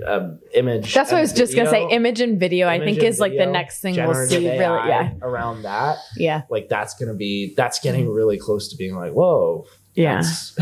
um, 0.08 0.40
image? 0.54 0.94
That's 0.94 1.12
what 1.12 1.20
I 1.20 1.22
was 1.22 1.34
just 1.34 1.54
going 1.54 1.66
to 1.66 1.72
say. 1.72 1.88
Image 1.90 2.22
and 2.22 2.40
video, 2.40 2.68
I 2.68 2.80
think, 2.80 3.00
is 3.04 3.20
like 3.20 3.34
the 3.38 3.46
next 3.46 3.82
thing 3.82 3.96
we'll 3.96 4.14
see. 4.28 4.38
Really, 4.38 4.58
yeah. 4.58 5.12
around 5.22 5.62
that. 5.64 5.98
Yeah. 6.18 6.42
Like 6.50 6.70
that's 6.70 6.96
gonna 6.96 7.14
be 7.14 7.54
that's 7.56 7.80
getting 7.80 8.10
really 8.10 8.38
close 8.40 8.70
to 8.70 8.78
being 8.78 8.96
like, 8.96 9.12
whoa, 9.14 9.66
Yeah. 9.94 10.20
is 10.22 10.56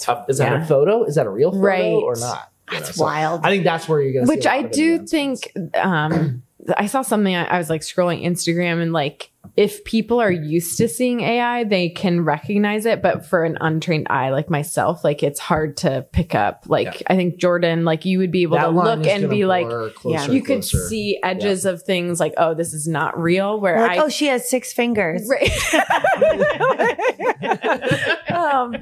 that 0.00 0.26
Yeah. 0.38 0.62
a 0.62 0.66
photo? 0.66 1.04
Is 1.04 1.14
that 1.16 1.26
a 1.26 1.30
real 1.30 1.50
photo 1.52 1.62
Right. 1.64 1.92
or 1.92 2.16
not? 2.16 2.50
You 2.70 2.78
That's 2.78 2.88
know, 2.90 3.02
so 3.02 3.04
wild. 3.04 3.40
I 3.44 3.50
think 3.50 3.64
that's 3.64 3.88
where 3.88 4.00
you're 4.00 4.12
gonna. 4.12 4.26
Which 4.26 4.42
see 4.44 4.48
a 4.48 4.52
lot 4.56 4.64
I 4.64 4.68
do 4.68 5.06
think, 5.06 5.52
um, 5.74 6.42
I 6.76 6.86
saw 6.86 7.02
something, 7.02 7.34
I, 7.34 7.44
I 7.44 7.58
was 7.58 7.70
like 7.70 7.82
scrolling 7.82 8.24
Instagram 8.24 8.82
and 8.82 8.92
like, 8.92 9.30
if 9.56 9.84
people 9.84 10.20
are 10.20 10.30
used 10.30 10.76
to 10.78 10.88
seeing 10.88 11.20
AI, 11.20 11.64
they 11.64 11.88
can 11.88 12.24
recognize 12.24 12.84
it. 12.84 13.02
But 13.02 13.24
for 13.24 13.44
an 13.44 13.56
untrained 13.60 14.06
eye 14.10 14.30
like 14.30 14.50
myself, 14.50 15.02
like 15.02 15.22
it's 15.22 15.40
hard 15.40 15.78
to 15.78 16.06
pick 16.12 16.34
up. 16.34 16.64
Like, 16.68 17.00
Yeah. 17.00 17.06
I 17.08 17.16
think 17.16 17.38
Jordan, 17.38 17.84
like 17.84 18.04
you 18.04 18.18
would 18.18 18.30
be 18.30 18.42
able 18.42 18.56
That 18.56 18.66
to 18.66 18.70
look 18.70 19.06
and 19.06 19.30
be 19.30 19.46
like, 19.46 19.68
closer 19.94 20.10
yeah. 20.10 20.30
you 20.30 20.42
could 20.42 20.64
see 20.64 21.18
edges 21.22 21.64
of 21.64 21.82
things 21.82 22.20
like, 22.20 22.34
oh, 22.36 22.54
this 22.54 22.74
is 22.74 22.86
not 22.86 23.18
real. 23.18 23.60
Where 23.60 23.80
Like, 23.80 23.98
I, 23.98 24.04
oh, 24.04 24.08
she 24.08 24.26
has 24.26 24.48
six 24.48 24.72
fingers. 24.72 25.28
Right. 25.28 25.50
um, 28.30 28.74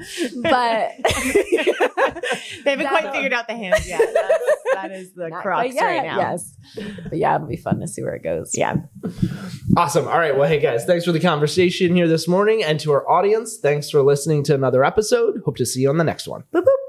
but 0.43 0.91
They 2.65 2.71
haven't 2.71 2.89
quite 2.89 3.13
figured 3.13 3.33
out 3.33 3.47
the 3.47 3.55
hands 3.55 3.89
yet. 3.89 4.01
That's, 4.01 4.75
that 4.75 4.93
is 4.93 5.13
the 5.13 5.29
Not 5.29 5.43
crux 5.43 5.61
quite 5.61 5.75
yet, 5.75 5.85
right 5.85 6.05
now. 6.05 6.19
Yes. 6.19 6.57
But 7.09 7.19
yeah, 7.19 7.35
it'll 7.37 7.47
be 7.47 7.57
fun 7.57 7.81
to 7.81 7.89
see 7.89 8.03
where 8.03 8.15
it 8.15 8.23
goes. 8.23 8.53
Yeah. 8.55 8.77
Awesome. 9.77 10.07
All 10.07 10.19
right. 10.19 10.37
Well, 10.37 10.49
hey 10.49 10.61
guys, 10.61 10.85
thanks 10.85 11.05
for 11.05 11.13
the 11.13 11.19
conversation 11.19 11.97
here 11.97 12.07
this 12.07 12.29
morning, 12.29 12.63
and 12.63 12.79
to 12.81 12.93
our 12.93 13.09
audience, 13.11 13.57
thanks 13.57 13.91
for 13.91 14.03
listening 14.03 14.45
to 14.45 14.55
another 14.55 14.85
episode. 14.85 15.43
Hope 15.45 15.57
to 15.57 15.67
see 15.67 15.81
you 15.81 15.91
on 15.91 15.99
the 15.99 16.05
next 16.05 16.29
one. 16.29 16.45
Boo 16.53 16.63
boo. 16.63 16.84